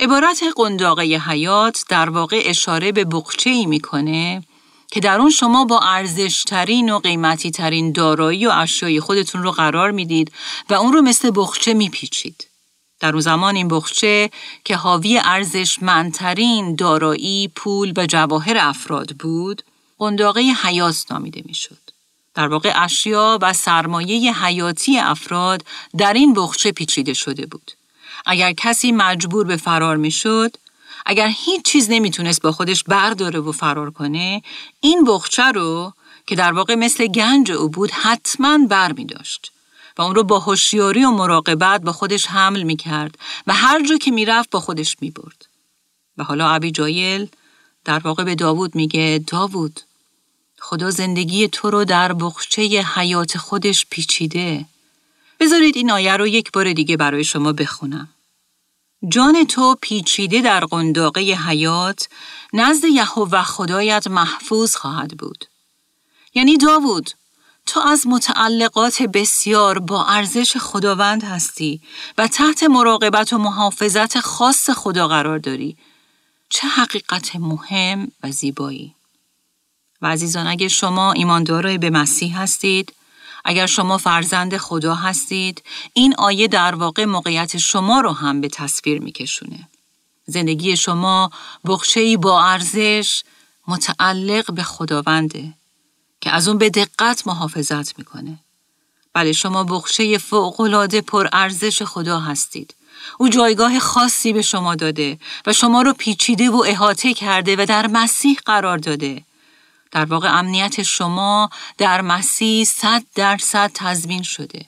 عبارت 0.00 0.42
قنداقه 0.56 1.02
حیات 1.02 1.84
در 1.88 2.10
واقع 2.10 2.42
اشاره 2.44 2.92
به 2.92 3.04
بخچه 3.04 3.50
ای 3.50 3.66
می‌کنه 3.66 4.42
که 4.90 5.00
در 5.00 5.20
اون 5.20 5.30
شما 5.30 5.64
با 5.64 5.80
ارزشترین 5.80 6.92
و 6.92 6.98
قیمتی 6.98 7.50
ترین 7.50 7.92
دارایی 7.92 8.46
و 8.46 8.50
اشیای 8.50 9.00
خودتون 9.00 9.42
رو 9.42 9.50
قرار 9.50 9.90
می‌دید 9.90 10.32
و 10.70 10.74
اون 10.74 10.92
رو 10.92 11.02
مثل 11.02 11.32
بخچه 11.34 11.74
میپیچید. 11.74 12.46
در 13.00 13.12
اون 13.12 13.20
زمان 13.20 13.56
این 13.56 13.68
بخچه 13.68 14.30
که 14.64 14.76
حاوی 14.76 15.20
ارزشمندترین 15.24 16.74
دارایی، 16.74 17.48
پول 17.48 17.92
و 17.96 18.06
جواهر 18.06 18.56
افراد 18.60 19.10
بود، 19.10 19.62
قنداقه 19.98 20.40
حیات 20.40 21.04
نامیده 21.10 21.42
می‌شد. 21.44 21.90
در 22.34 22.48
واقع 22.48 22.72
اشیا 22.74 23.38
و 23.42 23.52
سرمایه 23.52 24.44
حیاتی 24.44 24.98
افراد 24.98 25.64
در 25.98 26.12
این 26.12 26.34
بخچه 26.34 26.72
پیچیده 26.72 27.14
شده 27.14 27.46
بود. 27.46 27.72
اگر 28.26 28.52
کسی 28.52 28.92
مجبور 28.92 29.46
به 29.46 29.56
فرار 29.56 29.96
می‌شد، 29.96 30.56
اگر 31.06 31.28
هیچ 31.36 31.64
چیز 31.64 31.90
نمی‌تونست 31.90 32.42
با 32.42 32.52
خودش 32.52 32.84
برداره 32.84 33.40
و 33.40 33.52
فرار 33.52 33.90
کنه، 33.90 34.42
این 34.80 35.04
بخچه 35.04 35.42
رو 35.42 35.92
که 36.26 36.36
در 36.36 36.52
واقع 36.52 36.74
مثل 36.74 37.06
گنج 37.06 37.50
او 37.52 37.68
بود 37.68 37.90
حتما 37.90 38.58
بر 38.58 38.92
می 38.92 39.04
داشت 39.04 39.52
و 39.98 40.02
اون 40.02 40.14
رو 40.14 40.22
با 40.24 40.38
هوشیاری 40.38 41.04
و 41.04 41.10
مراقبت 41.10 41.80
با 41.80 41.92
خودش 41.92 42.26
حمل 42.26 42.62
می 42.62 42.76
کرد 42.76 43.18
و 43.46 43.54
هر 43.54 43.86
جا 43.86 43.96
که 43.96 44.10
می‌رفت 44.10 44.50
با 44.50 44.60
خودش 44.60 44.96
می 45.00 45.10
برد. 45.10 45.46
و 46.16 46.24
حالا 46.24 46.48
ابی 46.48 46.70
جایل 46.70 47.28
در 47.84 47.98
واقع 47.98 48.24
به 48.24 48.34
داوود 48.34 48.74
میگه 48.74 49.24
داوود 49.26 49.80
خدا 50.60 50.90
زندگی 50.90 51.48
تو 51.48 51.70
رو 51.70 51.84
در 51.84 52.12
بخچه 52.12 52.62
حیات 52.94 53.38
خودش 53.38 53.86
پیچیده. 53.90 54.64
بذارید 55.40 55.76
این 55.76 55.90
آیه 55.90 56.16
رو 56.16 56.26
یک 56.26 56.52
بار 56.52 56.72
دیگه 56.72 56.96
برای 56.96 57.24
شما 57.24 57.52
بخونم. 57.52 58.08
جان 59.08 59.44
تو 59.44 59.76
پیچیده 59.82 60.40
در 60.40 60.64
قنداقه 60.64 61.20
حیات 61.20 62.08
نزد 62.52 62.84
یهوه 62.84 63.42
خدایت 63.42 64.06
محفوظ 64.06 64.76
خواهد 64.76 65.10
بود. 65.10 65.44
یعنی 66.34 66.56
داوود 66.56 67.10
تو 67.66 67.80
از 67.80 68.06
متعلقات 68.06 69.02
بسیار 69.02 69.78
با 69.78 70.04
ارزش 70.04 70.56
خداوند 70.56 71.24
هستی 71.24 71.80
و 72.18 72.28
تحت 72.28 72.62
مراقبت 72.62 73.32
و 73.32 73.38
محافظت 73.38 74.20
خاص 74.20 74.70
خدا 74.70 75.08
قرار 75.08 75.38
داری. 75.38 75.76
چه 76.48 76.68
حقیقت 76.68 77.36
مهم 77.36 78.12
و 78.22 78.30
زیبایی. 78.30 78.94
و 80.02 80.06
عزیزان 80.06 80.46
اگر 80.46 80.68
شما 80.68 81.12
ایماندارای 81.12 81.78
به 81.78 81.90
مسیح 81.90 82.40
هستید، 82.40 82.92
اگر 83.44 83.66
شما 83.66 83.98
فرزند 83.98 84.56
خدا 84.56 84.94
هستید، 84.94 85.62
این 85.92 86.14
آیه 86.18 86.48
در 86.48 86.74
واقع 86.74 87.04
موقعیت 87.04 87.56
شما 87.56 88.00
رو 88.00 88.12
هم 88.12 88.40
به 88.40 88.48
تصویر 88.48 89.00
میکشونه. 89.00 89.68
زندگی 90.26 90.76
شما 90.76 91.30
بخشهی 91.64 92.16
با 92.16 92.44
ارزش 92.44 93.22
متعلق 93.68 94.52
به 94.52 94.62
خداونده 94.62 95.54
که 96.20 96.30
از 96.30 96.48
اون 96.48 96.58
به 96.58 96.70
دقت 96.70 97.26
محافظت 97.26 97.98
می‌کنه. 97.98 98.38
بله 99.14 99.32
شما 99.32 99.64
بخشه 99.64 100.18
پر 101.00 101.28
ارزش 101.32 101.82
خدا 101.82 102.20
هستید. 102.20 102.74
او 103.18 103.28
جایگاه 103.28 103.78
خاصی 103.78 104.32
به 104.32 104.42
شما 104.42 104.74
داده 104.74 105.18
و 105.46 105.52
شما 105.52 105.82
رو 105.82 105.92
پیچیده 105.92 106.50
و 106.50 106.64
احاطه 106.66 107.14
کرده 107.14 107.56
و 107.58 107.66
در 107.66 107.86
مسیح 107.86 108.38
قرار 108.46 108.78
داده. 108.78 109.22
در 109.90 110.04
واقع 110.04 110.38
امنیت 110.38 110.82
شما 110.82 111.50
در 111.78 112.00
مسیح 112.00 112.64
صد 112.64 113.02
درصد 113.14 113.70
تضمین 113.74 114.22
شده. 114.22 114.66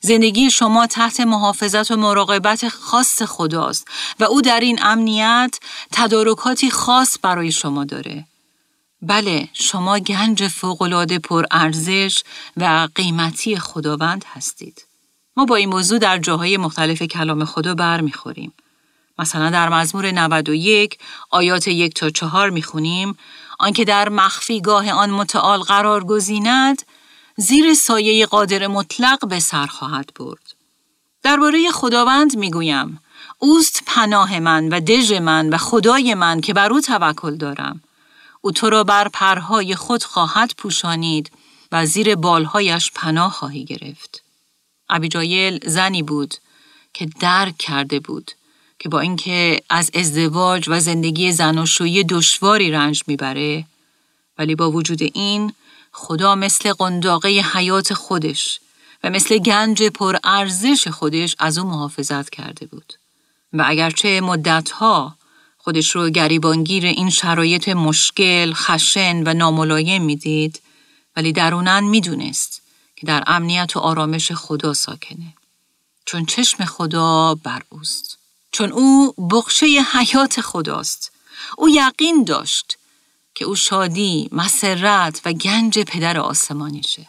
زندگی 0.00 0.50
شما 0.50 0.86
تحت 0.86 1.20
محافظت 1.20 1.90
و 1.90 1.96
مراقبت 1.96 2.68
خاص 2.68 3.22
خداست 3.22 3.88
و 4.20 4.24
او 4.24 4.42
در 4.42 4.60
این 4.60 4.78
امنیت 4.82 5.58
تدارکاتی 5.92 6.70
خاص 6.70 7.16
برای 7.22 7.52
شما 7.52 7.84
داره. 7.84 8.24
بله 9.02 9.48
شما 9.52 9.98
گنج 9.98 10.48
فوقالعاده 10.48 11.18
پر 11.18 11.44
ارزش 11.50 12.22
و 12.56 12.88
قیمتی 12.94 13.56
خداوند 13.56 14.24
هستید. 14.34 14.84
ما 15.36 15.44
با 15.44 15.56
این 15.56 15.68
موضوع 15.68 15.98
در 15.98 16.18
جاهای 16.18 16.56
مختلف 16.56 17.02
کلام 17.02 17.44
خدا 17.44 17.74
بر 17.74 18.00
می‌خوریم. 18.00 18.52
مثلا 19.18 19.50
در 19.50 19.68
مزمور 19.68 20.10
91 20.10 20.98
آیات 21.30 21.68
یک 21.68 21.94
تا 21.94 22.10
چهار 22.10 22.50
می‌خونیم 22.50 23.18
آنکه 23.58 23.84
در 23.84 24.08
مخفی 24.08 24.60
گاه 24.60 24.90
آن 24.90 25.10
متعال 25.10 25.60
قرار 25.60 26.04
گزیند 26.04 26.82
زیر 27.36 27.74
سایه 27.74 28.26
قادر 28.26 28.66
مطلق 28.66 29.28
به 29.28 29.40
سر 29.40 29.66
خواهد 29.66 30.10
برد. 30.16 30.54
درباره 31.22 31.70
خداوند 31.70 32.36
می‌گویم 32.36 33.00
اوست 33.38 33.82
پناه 33.86 34.38
من 34.38 34.68
و 34.68 34.80
دژ 34.80 35.12
من 35.12 35.48
و 35.48 35.56
خدای 35.56 36.14
من 36.14 36.40
که 36.40 36.54
بر 36.54 36.72
او 36.72 36.80
توکل 36.80 37.36
دارم. 37.36 37.80
او 38.40 38.52
تو 38.52 38.70
را 38.70 38.84
بر 38.84 39.08
پرهای 39.08 39.74
خود 39.74 40.04
خواهد 40.04 40.54
پوشانید 40.56 41.30
و 41.72 41.86
زیر 41.86 42.14
بالهایش 42.14 42.90
پناه 42.94 43.32
خواهی 43.32 43.64
گرفت. 43.64 44.22
ابیجایل 44.88 45.60
زنی 45.68 46.02
بود 46.02 46.34
که 46.92 47.06
درک 47.20 47.56
کرده 47.58 48.00
بود 48.00 48.30
که 48.78 48.88
با 48.88 49.00
اینکه 49.00 49.62
از 49.70 49.90
ازدواج 49.94 50.64
و 50.68 50.80
زندگی 50.80 51.32
زناشویی 51.32 52.04
دشواری 52.04 52.70
رنج 52.70 53.02
می‌بره 53.06 53.64
ولی 54.38 54.54
با 54.54 54.70
وجود 54.70 55.02
این 55.02 55.52
خدا 55.92 56.34
مثل 56.34 56.72
قنداقه 56.72 57.28
حیات 57.28 57.94
خودش 57.94 58.60
و 59.04 59.10
مثل 59.10 59.38
گنج 59.38 59.82
پر 59.82 60.16
ارزش 60.24 60.88
خودش 60.88 61.36
از 61.38 61.58
او 61.58 61.68
محافظت 61.68 62.30
کرده 62.30 62.66
بود. 62.66 62.94
و 63.52 63.64
اگرچه 63.66 64.20
مدتها 64.20 65.16
خودش 65.58 65.90
رو 65.90 66.10
گریبانگیر 66.10 66.86
این 66.86 67.10
شرایط 67.10 67.68
مشکل، 67.68 68.52
خشن 68.52 69.22
و 69.26 69.34
ناملایم 69.34 70.02
می‌دید 70.02 70.60
ولی 71.16 71.32
درونن 71.32 71.84
می‌دونست 71.84 72.62
که 72.96 73.06
در 73.06 73.24
امنیت 73.26 73.76
و 73.76 73.80
آرامش 73.80 74.32
خدا 74.32 74.74
ساکنه. 74.74 75.34
چون 76.04 76.24
چشم 76.24 76.64
خدا 76.64 77.34
بر 77.34 77.62
اوست. 77.68 78.17
چون 78.52 78.72
او 78.72 79.12
بخشه 79.12 79.66
حیات 79.66 80.40
خداست. 80.40 81.12
او 81.58 81.68
یقین 81.68 82.24
داشت 82.24 82.78
که 83.34 83.44
او 83.44 83.54
شادی، 83.54 84.28
مسرت 84.32 85.20
و 85.24 85.32
گنج 85.32 85.78
پدر 85.78 86.18
آسمانیشه. 86.18 87.06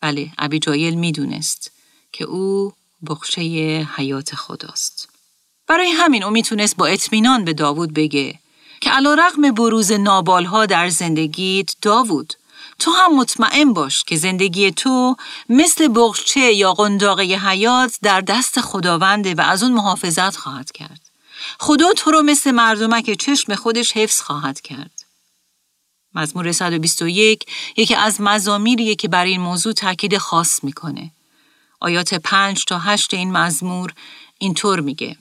بله، 0.00 0.32
ابی 0.38 0.58
جایل 0.58 0.94
می‌دونست 0.94 1.70
که 2.12 2.24
او 2.24 2.72
بخشه 3.06 3.40
حیات 3.96 4.34
خداست. 4.34 5.08
برای 5.66 5.90
همین 5.90 6.24
او 6.24 6.30
می‌تونست 6.30 6.76
با 6.76 6.86
اطمینان 6.86 7.44
به 7.44 7.52
داوود 7.52 7.94
بگه 7.94 8.38
که 8.80 8.90
علا 8.90 9.14
رقم 9.14 9.50
بروز 9.50 9.92
نابالها 9.92 10.66
در 10.66 10.88
زندگیت 10.88 11.74
داوود 11.82 12.34
تو 12.78 12.90
هم 12.90 13.16
مطمئن 13.16 13.72
باش 13.72 14.04
که 14.04 14.16
زندگی 14.16 14.70
تو 14.70 15.16
مثل 15.48 15.88
بغچه 15.88 16.52
یا 16.52 16.72
قنداقه 16.72 17.22
حیات 17.22 17.98
در 18.02 18.20
دست 18.20 18.60
خداونده 18.60 19.34
و 19.34 19.40
از 19.40 19.62
اون 19.62 19.72
محافظت 19.72 20.36
خواهد 20.36 20.72
کرد. 20.72 21.00
خدا 21.60 21.92
تو 21.92 22.10
رو 22.10 22.22
مثل 22.22 22.50
مردمک 22.50 23.12
چشم 23.12 23.54
خودش 23.54 23.92
حفظ 23.92 24.20
خواهد 24.20 24.60
کرد. 24.60 25.04
مزمور 26.14 26.52
121 26.52 27.46
یکی 27.76 27.94
از 27.94 28.20
مزامیریه 28.20 28.94
که 28.94 29.08
برای 29.08 29.30
این 29.30 29.40
موضوع 29.40 29.72
تاکید 29.72 30.18
خاص 30.18 30.64
می‌کنه. 30.64 31.10
آیات 31.80 32.14
5 32.14 32.64
تا 32.64 32.78
8 32.78 33.14
این 33.14 33.32
مزمور 33.32 33.94
اینطور 34.38 34.80
میگه 34.80 35.16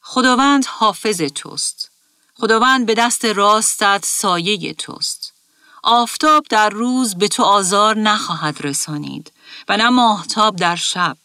خداوند 0.00 0.66
حافظ 0.66 1.20
توست. 1.20 1.90
خداوند 2.34 2.86
به 2.86 2.94
دست 2.94 3.24
راستت 3.24 4.04
سایه 4.04 4.74
توست. 4.74 5.33
آفتاب 5.84 6.46
در 6.50 6.68
روز 6.70 7.14
به 7.14 7.28
تو 7.28 7.42
آزار 7.42 7.96
نخواهد 7.96 8.66
رسانید 8.66 9.32
و 9.68 9.76
نه 9.76 9.88
ماهتاب 9.88 10.56
در 10.56 10.76
شب. 10.76 11.16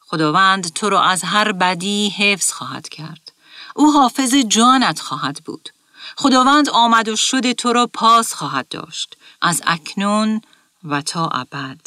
خداوند 0.00 0.72
تو 0.72 0.88
را 0.88 1.02
از 1.02 1.24
هر 1.24 1.52
بدی 1.52 2.08
حفظ 2.08 2.52
خواهد 2.52 2.88
کرد. 2.88 3.32
او 3.74 3.92
حافظ 3.92 4.34
جانت 4.34 5.00
خواهد 5.00 5.40
بود. 5.44 5.70
خداوند 6.16 6.68
آمد 6.68 7.08
و 7.08 7.16
شد 7.16 7.52
تو 7.52 7.72
را 7.72 7.86
پاس 7.86 8.34
خواهد 8.34 8.68
داشت 8.68 9.16
از 9.42 9.62
اکنون 9.66 10.40
و 10.84 11.02
تا 11.02 11.26
ابد. 11.26 11.80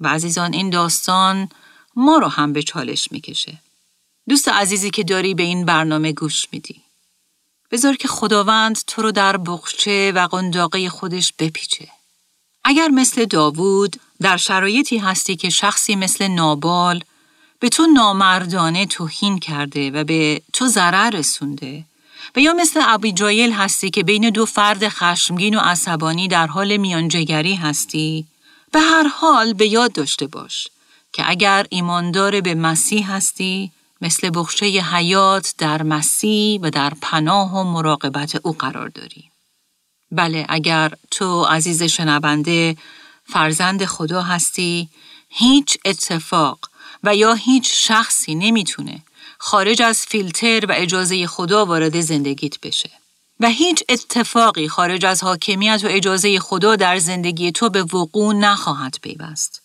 و 0.00 0.08
عزیزان 0.08 0.52
این 0.52 0.70
داستان 0.70 1.48
ما 1.96 2.18
رو 2.18 2.28
هم 2.28 2.52
به 2.52 2.62
چالش 2.62 3.12
می‌کشه. 3.12 3.58
دوست 4.28 4.48
عزیزی 4.48 4.90
که 4.90 5.04
داری 5.04 5.34
به 5.34 5.42
این 5.42 5.64
برنامه 5.64 6.12
گوش 6.12 6.46
میدی. 6.52 6.85
بذار 7.70 7.96
که 7.96 8.08
خداوند 8.08 8.78
تو 8.86 9.02
رو 9.02 9.12
در 9.12 9.36
بخچه 9.36 10.12
و 10.12 10.26
قنداقه 10.26 10.88
خودش 10.88 11.32
بپیچه. 11.38 11.88
اگر 12.64 12.88
مثل 12.88 13.24
داوود 13.24 13.96
در 14.20 14.36
شرایطی 14.36 14.98
هستی 14.98 15.36
که 15.36 15.50
شخصی 15.50 15.96
مثل 15.96 16.28
نابال 16.28 17.04
به 17.60 17.68
تو 17.68 17.86
نامردانه 17.86 18.86
توهین 18.86 19.38
کرده 19.38 19.90
و 19.90 20.04
به 20.04 20.42
تو 20.52 20.66
ضرر 20.66 21.10
رسونده 21.10 21.84
و 22.36 22.40
یا 22.40 22.52
مثل 22.52 22.80
ابی 22.86 23.12
هستی 23.52 23.90
که 23.90 24.02
بین 24.02 24.30
دو 24.30 24.46
فرد 24.46 24.88
خشمگین 24.88 25.54
و 25.54 25.60
عصبانی 25.60 26.28
در 26.28 26.46
حال 26.46 26.76
میانجگری 26.76 27.54
هستی 27.54 28.26
به 28.72 28.80
هر 28.80 29.08
حال 29.08 29.52
به 29.52 29.66
یاد 29.66 29.92
داشته 29.92 30.26
باش 30.26 30.68
که 31.12 31.30
اگر 31.30 31.66
ایماندار 31.70 32.40
به 32.40 32.54
مسیح 32.54 33.12
هستی 33.12 33.72
مثل 34.00 34.30
بخشه 34.34 34.66
حیات 34.66 35.54
در 35.58 35.82
مسیح 35.82 36.60
و 36.60 36.70
در 36.70 36.92
پناه 37.02 37.54
و 37.54 37.64
مراقبت 37.64 38.46
او 38.46 38.52
قرار 38.52 38.88
داری. 38.88 39.30
بله 40.12 40.46
اگر 40.48 40.92
تو 41.10 41.44
عزیز 41.44 41.82
شنونده 41.82 42.76
فرزند 43.24 43.84
خدا 43.84 44.22
هستی 44.22 44.88
هیچ 45.28 45.78
اتفاق 45.84 46.58
و 47.02 47.16
یا 47.16 47.34
هیچ 47.34 47.88
شخصی 47.88 48.34
نمی‌تونه 48.34 49.02
خارج 49.38 49.82
از 49.82 50.06
فیلتر 50.06 50.66
و 50.66 50.72
اجازه 50.76 51.26
خدا 51.26 51.66
وارد 51.66 52.00
زندگیت 52.00 52.60
بشه. 52.60 52.90
و 53.40 53.48
هیچ 53.48 53.84
اتفاقی 53.88 54.68
خارج 54.68 55.04
از 55.04 55.24
حاکمیت 55.24 55.80
و 55.84 55.86
اجازه 55.90 56.38
خدا 56.40 56.76
در 56.76 56.98
زندگی 56.98 57.52
تو 57.52 57.68
به 57.68 57.82
وقوع 57.82 58.34
نخواهد 58.34 58.98
پیوست. 59.02 59.62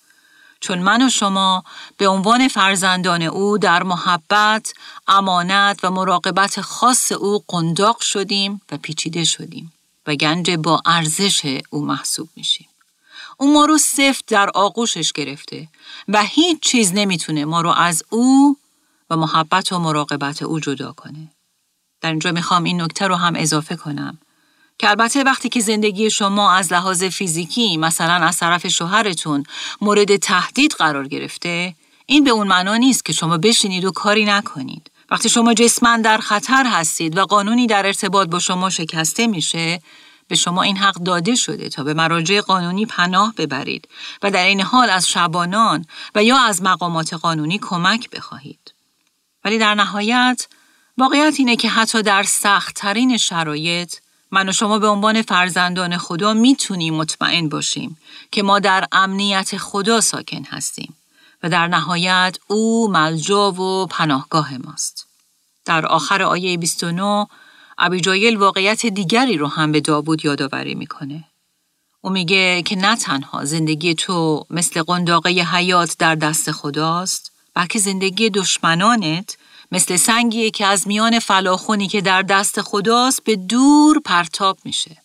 چون 0.62 0.80
من 0.80 1.02
و 1.02 1.10
شما 1.10 1.63
به 1.97 2.08
عنوان 2.08 2.47
فرزندان 2.47 3.21
او 3.21 3.58
در 3.58 3.84
محبت، 3.84 4.74
امانت 5.08 5.80
و 5.84 5.91
مراقبت 5.91 6.62
خاص 6.62 7.12
او 7.12 7.43
قنداق 7.47 8.02
شدیم 8.02 8.62
و 8.71 8.78
پیچیده 8.78 9.24
شدیم 9.24 9.74
و 10.08 10.15
گنج 10.15 10.52
با 10.52 10.82
ارزش 10.86 11.62
او 11.69 11.86
محسوب 11.86 12.30
میشیم. 12.36 12.67
او 13.38 13.54
ما 13.54 13.65
رو 13.65 13.78
سفت 13.78 14.26
در 14.28 14.50
آغوشش 14.50 15.12
گرفته 15.12 15.67
و 16.08 16.24
هیچ 16.24 16.60
چیز 16.62 16.91
نمی‌تونه 16.93 17.45
ما 17.45 17.62
رو 17.62 17.69
از 17.69 18.04
او 18.10 18.58
و 19.10 19.17
محبت 19.17 19.71
و 19.71 19.80
مراقبت 19.80 20.41
او 20.41 20.60
جدا 20.60 20.91
کنه. 20.91 21.28
در 22.02 22.10
اینجا 22.10 22.32
می‌خوام 22.32 22.63
این 22.63 22.82
نکته 22.82 23.08
رو 23.08 23.15
هم 23.15 23.34
اضافه 23.36 23.76
کنم 23.76 24.17
که 24.81 24.89
البته 24.89 25.23
وقتی 25.23 25.49
که 25.49 25.59
زندگی 25.59 26.09
شما 26.09 26.51
از 26.51 26.73
لحاظ 26.73 27.03
فیزیکی 27.03 27.77
مثلا 27.77 28.13
از 28.13 28.37
طرف 28.37 28.67
شوهرتون 28.67 29.43
مورد 29.81 30.15
تهدید 30.15 30.71
قرار 30.71 31.07
گرفته 31.07 31.75
این 32.05 32.23
به 32.23 32.29
اون 32.29 32.47
معنا 32.47 32.77
نیست 32.77 33.05
که 33.05 33.13
شما 33.13 33.37
بشینید 33.37 33.85
و 33.85 33.91
کاری 33.91 34.25
نکنید. 34.25 34.91
وقتی 35.11 35.29
شما 35.29 35.53
جسمن 35.53 36.01
در 36.01 36.17
خطر 36.17 36.65
هستید 36.65 37.17
و 37.17 37.25
قانونی 37.25 37.67
در 37.67 37.85
ارتباط 37.85 38.29
با 38.29 38.39
شما 38.39 38.69
شکسته 38.69 39.27
میشه 39.27 39.81
به 40.27 40.35
شما 40.35 40.61
این 40.61 40.77
حق 40.77 40.95
داده 40.95 41.35
شده 41.35 41.69
تا 41.69 41.83
به 41.83 41.93
مراجع 41.93 42.41
قانونی 42.41 42.85
پناه 42.85 43.33
ببرید 43.37 43.87
و 44.23 44.31
در 44.31 44.45
این 44.45 44.61
حال 44.61 44.89
از 44.89 45.09
شبانان 45.09 45.85
و 46.15 46.23
یا 46.23 46.39
از 46.39 46.63
مقامات 46.63 47.13
قانونی 47.13 47.59
کمک 47.59 48.09
بخواهید. 48.09 48.73
ولی 49.45 49.57
در 49.57 49.75
نهایت 49.75 50.47
واقعیت 50.97 51.35
اینه 51.37 51.55
که 51.55 51.69
حتی 51.69 52.01
در 52.01 52.23
سختترین 52.23 53.17
شرایط 53.17 53.95
من 54.31 54.49
و 54.49 54.51
شما 54.51 54.79
به 54.79 54.87
عنوان 54.87 55.21
فرزندان 55.21 55.97
خدا 55.97 56.33
می‌تونیم 56.33 56.93
مطمئن 56.93 57.49
باشیم 57.49 57.97
که 58.31 58.43
ما 58.43 58.59
در 58.59 58.87
امنیت 58.91 59.57
خدا 59.57 60.01
ساکن 60.01 60.43
هستیم 60.43 60.95
و 61.43 61.49
در 61.49 61.67
نهایت 61.67 62.37
او 62.47 62.91
ملجا 62.91 63.51
و 63.51 63.87
پناهگاه 63.87 64.57
ماست. 64.57 65.07
در 65.65 65.85
آخر 65.85 66.23
آیه 66.23 66.57
29 66.57 67.27
ابی 67.77 67.99
جایل 67.99 68.37
واقعیت 68.37 68.85
دیگری 68.85 69.37
رو 69.37 69.47
هم 69.47 69.71
به 69.71 69.81
داوود 69.81 70.25
یادآوری 70.25 70.75
می‌کنه. 70.75 71.23
او 72.01 72.09
میگه 72.09 72.61
که 72.61 72.75
نه 72.75 72.95
تنها 72.95 73.45
زندگی 73.45 73.95
تو 73.95 74.45
مثل 74.49 74.83
قنداقه 74.83 75.29
حیات 75.29 75.95
در 75.99 76.15
دست 76.15 76.51
خداست 76.51 77.31
بلکه 77.53 77.79
زندگی 77.79 78.29
دشمنانت 78.29 79.37
مثل 79.71 79.95
سنگیه 79.95 80.51
که 80.51 80.65
از 80.65 80.88
میان 80.88 81.19
فلاخونی 81.19 81.88
که 81.88 82.01
در 82.01 82.21
دست 82.21 82.62
خداست 82.62 83.23
به 83.23 83.36
دور 83.36 83.99
پرتاب 84.05 84.57
میشه. 84.63 84.97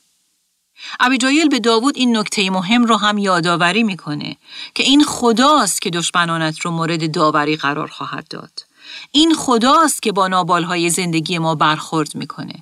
ابی 1.00 1.18
به 1.50 1.58
داوود 1.58 1.96
این 1.96 2.16
نکته 2.16 2.50
مهم 2.50 2.84
رو 2.84 2.96
هم 2.96 3.18
یادآوری 3.18 3.82
می‌کنه 3.82 4.36
که 4.74 4.82
این 4.82 5.04
خداست 5.04 5.82
که 5.82 5.90
دشمنانت 5.90 6.60
رو 6.60 6.70
مورد 6.70 7.12
داوری 7.12 7.56
قرار 7.56 7.88
خواهد 7.88 8.28
داد. 8.28 8.64
این 9.12 9.34
خداست 9.34 10.02
که 10.02 10.12
با 10.12 10.28
نابالهای 10.28 10.90
زندگی 10.90 11.38
ما 11.38 11.54
برخورد 11.54 12.14
می‌کنه. 12.14 12.54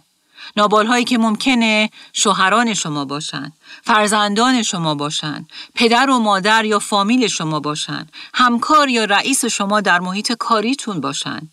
نابالهایی 0.56 1.04
که 1.04 1.18
ممکنه 1.18 1.90
شوهران 2.12 2.74
شما 2.74 3.04
باشن، 3.04 3.52
فرزندان 3.82 4.62
شما 4.62 4.94
باشن، 4.94 5.46
پدر 5.74 6.10
و 6.10 6.18
مادر 6.18 6.64
یا 6.64 6.78
فامیل 6.78 7.26
شما 7.26 7.60
باشن، 7.60 8.06
همکار 8.34 8.88
یا 8.88 9.04
رئیس 9.04 9.44
شما 9.44 9.80
در 9.80 10.00
محیط 10.00 10.32
کاریتون 10.32 11.00
باشن 11.00 11.48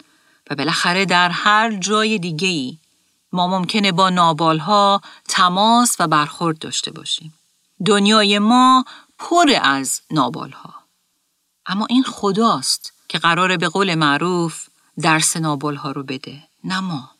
و 0.51 0.55
بالاخره 0.55 1.05
در 1.05 1.29
هر 1.29 1.75
جای 1.75 2.19
دیگه 2.19 2.47
ای 2.47 2.77
ما 3.31 3.47
ممکنه 3.47 3.91
با 3.91 4.09
نابالها 4.09 5.01
تماس 5.27 5.95
و 5.99 6.07
برخورد 6.07 6.59
داشته 6.59 6.91
باشیم. 6.91 7.33
دنیای 7.85 8.39
ما 8.39 8.85
پر 9.19 9.45
از 9.61 10.01
نابالها. 10.11 10.73
اما 11.65 11.85
این 11.89 12.03
خداست 12.03 12.93
که 13.09 13.19
قراره 13.19 13.57
به 13.57 13.69
قول 13.69 13.95
معروف 13.95 14.67
درس 15.01 15.37
نابالها 15.37 15.91
رو 15.91 16.03
بده 16.03 16.43
نه 16.63 16.79
ما. 16.79 17.11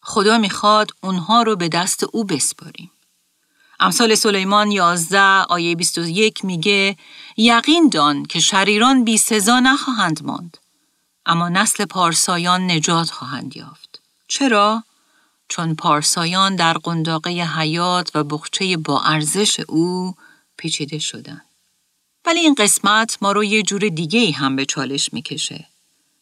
خدا 0.00 0.38
می‌خواد 0.38 0.90
اونها 1.00 1.42
رو 1.42 1.56
به 1.56 1.68
دست 1.68 2.04
او 2.04 2.24
بسپاریم. 2.24 2.90
امثال 3.80 4.14
سلیمان 4.14 4.70
11 4.70 5.20
آیه 5.48 5.76
21 5.76 6.44
میگه 6.44 6.96
یقین 7.36 7.88
دان 7.88 8.24
که 8.24 8.40
شریران 8.40 9.04
بی 9.04 9.18
سزا 9.18 9.60
نخواهند 9.60 10.24
ماند 10.24 10.56
اما 11.30 11.48
نسل 11.48 11.84
پارسایان 11.84 12.70
نجات 12.70 13.10
خواهند 13.10 13.56
یافت. 13.56 14.00
چرا؟ 14.28 14.84
چون 15.48 15.74
پارسایان 15.74 16.56
در 16.56 16.72
قنداقه 16.72 17.30
حیات 17.30 18.10
و 18.14 18.24
بخچه 18.24 18.76
با 18.76 19.02
ارزش 19.02 19.60
او 19.60 20.14
پیچیده 20.56 20.98
شدن. 20.98 21.40
ولی 22.26 22.40
این 22.40 22.54
قسمت 22.54 23.18
ما 23.22 23.32
رو 23.32 23.44
یه 23.44 23.62
جور 23.62 23.88
دیگه 23.88 24.32
هم 24.32 24.56
به 24.56 24.64
چالش 24.64 25.12
می‌کشه. 25.12 25.66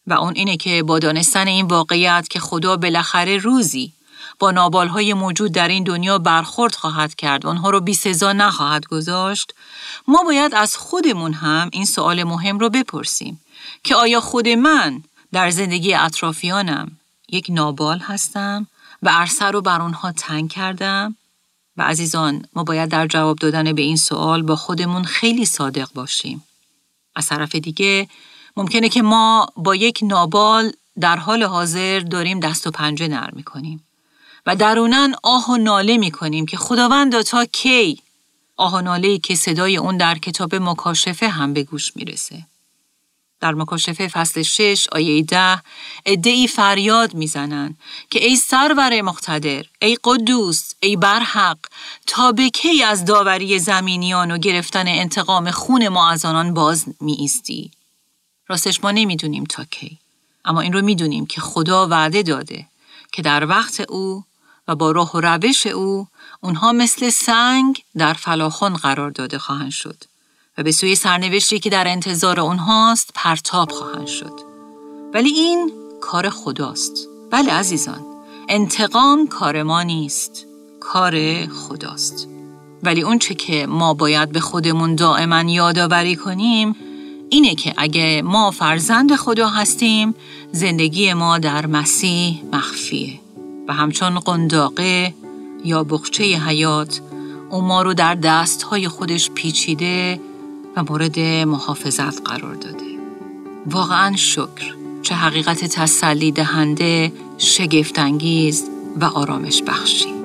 و 0.06 0.12
اون 0.12 0.34
اینه 0.36 0.56
که 0.56 0.82
با 0.82 0.98
دانستن 0.98 1.46
این 1.46 1.66
واقعیت 1.66 2.28
که 2.30 2.40
خدا 2.40 2.76
بالاخره 2.76 3.36
روزی 3.36 3.92
با 4.38 4.50
نابالهای 4.50 5.14
موجود 5.14 5.52
در 5.52 5.68
این 5.68 5.84
دنیا 5.84 6.18
برخورد 6.18 6.74
خواهد 6.74 7.14
کرد 7.14 7.44
و 7.44 7.48
آنها 7.48 7.70
رو 7.70 7.80
بی 7.80 7.94
سزا 7.94 8.32
نخواهد 8.32 8.86
گذاشت 8.86 9.54
ما 10.08 10.22
باید 10.22 10.54
از 10.54 10.76
خودمون 10.76 11.32
هم 11.32 11.68
این 11.72 11.84
سوال 11.84 12.24
مهم 12.24 12.58
رو 12.58 12.70
بپرسیم 12.70 13.40
که 13.84 13.94
آیا 13.94 14.20
خود 14.20 14.48
من 14.48 15.02
در 15.32 15.50
زندگی 15.50 15.94
اطرافیانم 15.94 16.98
یک 17.28 17.46
نابال 17.48 17.98
هستم 17.98 18.66
و 19.02 19.08
عرصه 19.08 19.44
رو 19.44 19.60
بر 19.60 19.80
آنها 19.80 20.12
تنگ 20.12 20.50
کردم؟ 20.50 21.16
و 21.76 21.82
عزیزان 21.82 22.46
ما 22.54 22.64
باید 22.64 22.90
در 22.90 23.06
جواب 23.06 23.38
دادن 23.38 23.72
به 23.72 23.82
این 23.82 23.96
سوال 23.96 24.42
با 24.42 24.56
خودمون 24.56 25.04
خیلی 25.04 25.46
صادق 25.46 25.88
باشیم. 25.94 26.44
از 27.16 27.26
طرف 27.26 27.54
دیگه 27.54 28.08
ممکنه 28.56 28.88
که 28.88 29.02
ما 29.02 29.48
با 29.56 29.74
یک 29.74 30.00
نابال 30.02 30.72
در 31.00 31.16
حال 31.16 31.42
حاضر 31.42 32.00
داریم 32.00 32.40
دست 32.40 32.66
و 32.66 32.70
پنجه 32.70 33.08
نرم 33.08 33.32
می‌کنیم 33.36 33.84
و 34.46 34.56
درونن 34.56 35.14
آه 35.22 35.50
و 35.50 35.56
ناله 35.56 35.96
می‌کنیم 35.96 36.46
که 36.46 36.56
خداوند 36.56 37.22
تا 37.22 37.44
کی؟ 37.44 38.02
آه 38.56 38.74
و 38.74 38.80
ناله 38.80 39.18
که 39.18 39.34
صدای 39.34 39.76
اون 39.76 39.96
در 39.96 40.18
کتاب 40.18 40.54
مکاشفه 40.54 41.28
هم 41.28 41.52
به 41.52 41.62
گوش 41.62 41.96
می‌رسه. 41.96 42.42
در 43.40 43.54
مکاشفه 43.54 44.08
فصل 44.08 44.42
6 44.42 44.88
آیه 44.92 45.22
10 45.22 45.62
ادعی 46.06 46.48
فریاد 46.48 47.14
می‌زنن 47.14 47.76
که 48.10 48.24
ای 48.24 48.36
سرور 48.36 49.00
مقتدر 49.00 49.64
ای 49.82 49.98
قدوس 50.04 50.72
ای 50.80 50.96
برحق 50.96 51.58
تا 52.06 52.32
به 52.32 52.50
کی 52.50 52.82
از 52.82 53.04
داوری 53.04 53.58
زمینیان 53.58 54.30
و 54.30 54.38
گرفتن 54.38 54.88
انتقام 54.88 55.50
خون 55.50 55.88
ما 55.88 56.10
از 56.10 56.24
آنان 56.24 56.54
باز 56.54 56.84
می 57.00 57.12
ایستی 57.12 57.70
راستش 58.48 58.84
ما 58.84 58.90
نمی‌دونیم 58.90 59.44
تا 59.44 59.64
کی. 59.64 59.98
اما 60.44 60.60
این 60.60 60.72
رو 60.72 60.82
می‌دونیم 60.82 61.26
که 61.26 61.40
خدا 61.40 61.88
وعده 61.88 62.22
داده 62.22 62.66
که 63.12 63.22
در 63.22 63.46
وقت 63.46 63.80
او 63.80 64.24
و 64.68 64.74
با 64.74 64.90
راه 64.90 65.10
و 65.14 65.20
روش 65.20 65.66
او 65.66 66.08
اونها 66.40 66.72
مثل 66.72 67.10
سنگ 67.10 67.82
در 67.96 68.12
فلاخون 68.12 68.74
قرار 68.74 69.10
داده 69.10 69.38
خواهند 69.38 69.70
شد 69.70 70.04
و 70.58 70.62
به 70.62 70.72
سوی 70.72 70.94
سرنوشتی 70.94 71.58
که 71.58 71.70
در 71.70 71.88
انتظار 71.88 72.40
اونهاست 72.40 73.10
پرتاب 73.14 73.70
خواهند 73.70 74.06
شد. 74.06 74.40
ولی 75.14 75.28
این 75.28 75.72
کار 76.00 76.30
خداست. 76.30 77.08
بله 77.30 77.52
عزیزان، 77.52 78.00
انتقام 78.48 79.26
کار 79.26 79.62
ما 79.62 79.82
نیست. 79.82 80.46
کار 80.80 81.46
خداست. 81.46 82.28
ولی 82.82 83.02
اون 83.02 83.18
چه 83.18 83.34
که 83.34 83.66
ما 83.66 83.94
باید 83.94 84.32
به 84.32 84.40
خودمون 84.40 84.94
دائما 84.94 85.50
یادآوری 85.50 86.16
کنیم 86.16 86.76
اینه 87.30 87.54
که 87.54 87.74
اگه 87.76 88.22
ما 88.24 88.50
فرزند 88.50 89.16
خدا 89.16 89.48
هستیم 89.48 90.14
زندگی 90.52 91.12
ما 91.12 91.38
در 91.38 91.66
مسیح 91.66 92.42
مخفیه 92.52 93.20
و 93.68 93.72
همچون 93.72 94.18
قنداقه 94.18 95.14
یا 95.64 95.84
بخچه 95.84 96.24
حیات 96.24 97.00
او 97.50 97.60
ما 97.60 97.82
رو 97.82 97.94
در 97.94 98.14
دستهای 98.14 98.88
خودش 98.88 99.30
پیچیده 99.30 100.20
مورد 100.82 101.18
محافظت 101.20 102.28
قرار 102.28 102.54
داده. 102.54 102.98
واقعا 103.66 104.16
شکر. 104.16 104.74
چه 105.02 105.14
حقیقت 105.14 105.64
تسلی 105.64 106.32
دهنده 106.32 107.12
شگفتانگیز 107.38 108.70
و 109.00 109.04
آرامش 109.04 109.62
بخشی. 109.62 110.18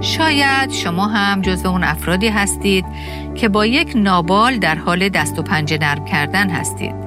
شاید 0.00 0.70
شما 0.70 1.06
هم 1.06 1.42
جزو 1.42 1.68
اون 1.68 1.84
افرادی 1.84 2.28
هستید 2.28 2.84
که 3.34 3.48
با 3.48 3.66
یک 3.66 3.92
نابال 3.96 4.58
در 4.58 4.74
حال 4.74 5.08
دست 5.08 5.38
و 5.38 5.42
پنجه 5.42 5.78
نرم 5.78 6.04
کردن 6.04 6.50
هستید. 6.50 7.03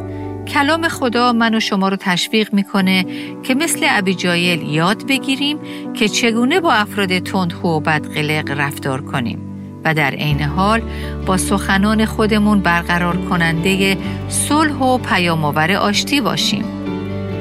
کلام 0.48 0.88
خدا 0.88 1.34
من 1.34 1.56
و 1.56 1.60
شما 1.60 1.90
رو 1.90 1.98
تشویق 2.00 2.54
می‌کنه 2.54 3.06
که 3.44 3.56
مثل 3.56 3.86
ابیجایل 3.90 4.62
یاد 4.62 5.08
بگیریم 5.08 5.58
که 5.94 6.10
چگونه 6.10 6.60
با 6.60 6.74
افراد 6.74 7.20
تندخو 7.20 7.68
و 7.68 7.80
بدقلق 7.80 8.52
رفتار 8.58 9.02
کنیم 9.02 9.40
و 9.84 9.94
در 9.94 10.12
عین 10.12 10.42
حال 10.42 10.82
با 11.26 11.38
سخنان 11.38 12.06
خودمون 12.06 12.60
برقرار 12.60 13.18
کننده 13.18 13.98
صلح 14.30 14.74
و 14.74 14.98
پیامآور 14.98 15.72
آشتی 15.72 16.22
باشیم. 16.22 16.66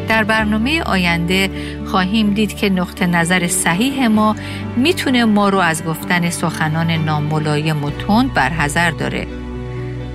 در 0.08 0.24
برنامه 0.24 0.82
آینده 0.82 1.50
خواهیم 1.86 2.30
دید 2.30 2.56
که 2.56 2.70
نقطه 2.70 3.06
نظر 3.06 3.46
صحیح 3.46 4.06
ما 4.06 4.36
می‌تونه 4.76 5.24
ما 5.24 5.48
رو 5.48 5.58
از 5.58 5.84
گفتن 5.84 6.30
سخنان 6.30 6.90
ناملایم 6.90 7.84
و 7.84 7.90
تند 7.90 8.34
برحضر 8.34 8.90
داره. 8.90 9.26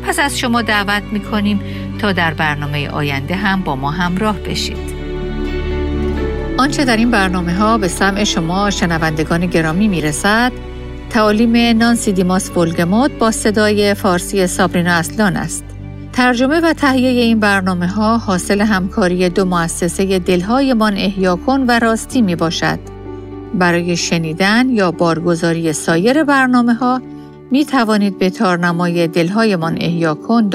پس 0.07 0.19
از 0.19 0.39
شما 0.39 0.61
دعوت 0.61 1.03
می‌کنیم 1.11 1.59
تا 1.99 2.11
در 2.11 2.33
برنامه 2.33 2.89
آینده 2.89 3.35
هم 3.35 3.61
با 3.61 3.75
ما 3.75 3.91
همراه 3.91 4.39
بشید. 4.39 5.01
آنچه 6.57 6.85
در 6.85 6.97
این 6.97 7.11
برنامه 7.11 7.53
ها 7.53 7.77
به 7.77 7.87
سمع 7.87 8.23
شما 8.23 8.69
شنوندگان 8.69 9.45
گرامی 9.45 9.87
می‌رسد 9.87 10.51
تعالیم 11.09 11.77
نانسی 11.77 12.11
دیماس 12.11 12.51
فولگموت 12.51 13.11
با 13.11 13.31
صدای 13.31 13.93
فارسی 13.93 14.47
سابرینا 14.47 14.91
اصلان 14.91 15.35
است. 15.35 15.63
ترجمه 16.13 16.59
و 16.59 16.73
تهیه 16.73 17.09
این 17.09 17.39
برنامه 17.39 17.87
ها 17.87 18.17
حاصل 18.17 18.61
همکاری 18.61 19.29
دو 19.29 19.45
مؤسسه 19.45 20.19
دلهایمان 20.19 20.97
احیا 20.97 21.35
کن 21.35 21.65
و 21.67 21.79
راستی 21.79 22.21
می 22.21 22.35
باشد. 22.35 22.79
برای 23.53 23.97
شنیدن 23.97 24.69
یا 24.69 24.91
بارگزاری 24.91 25.73
سایر 25.73 26.23
برنامه 26.23 26.73
ها 26.73 27.01
می 27.51 27.65
توانید 27.65 28.17
به 28.17 28.29
تارنمای 28.29 29.07
دلهایمان 29.07 29.77
احیا 29.81 30.13
کن 30.13 30.49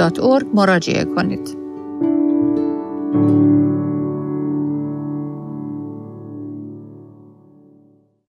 مراجعه 0.55 1.05
کنید. 1.05 1.57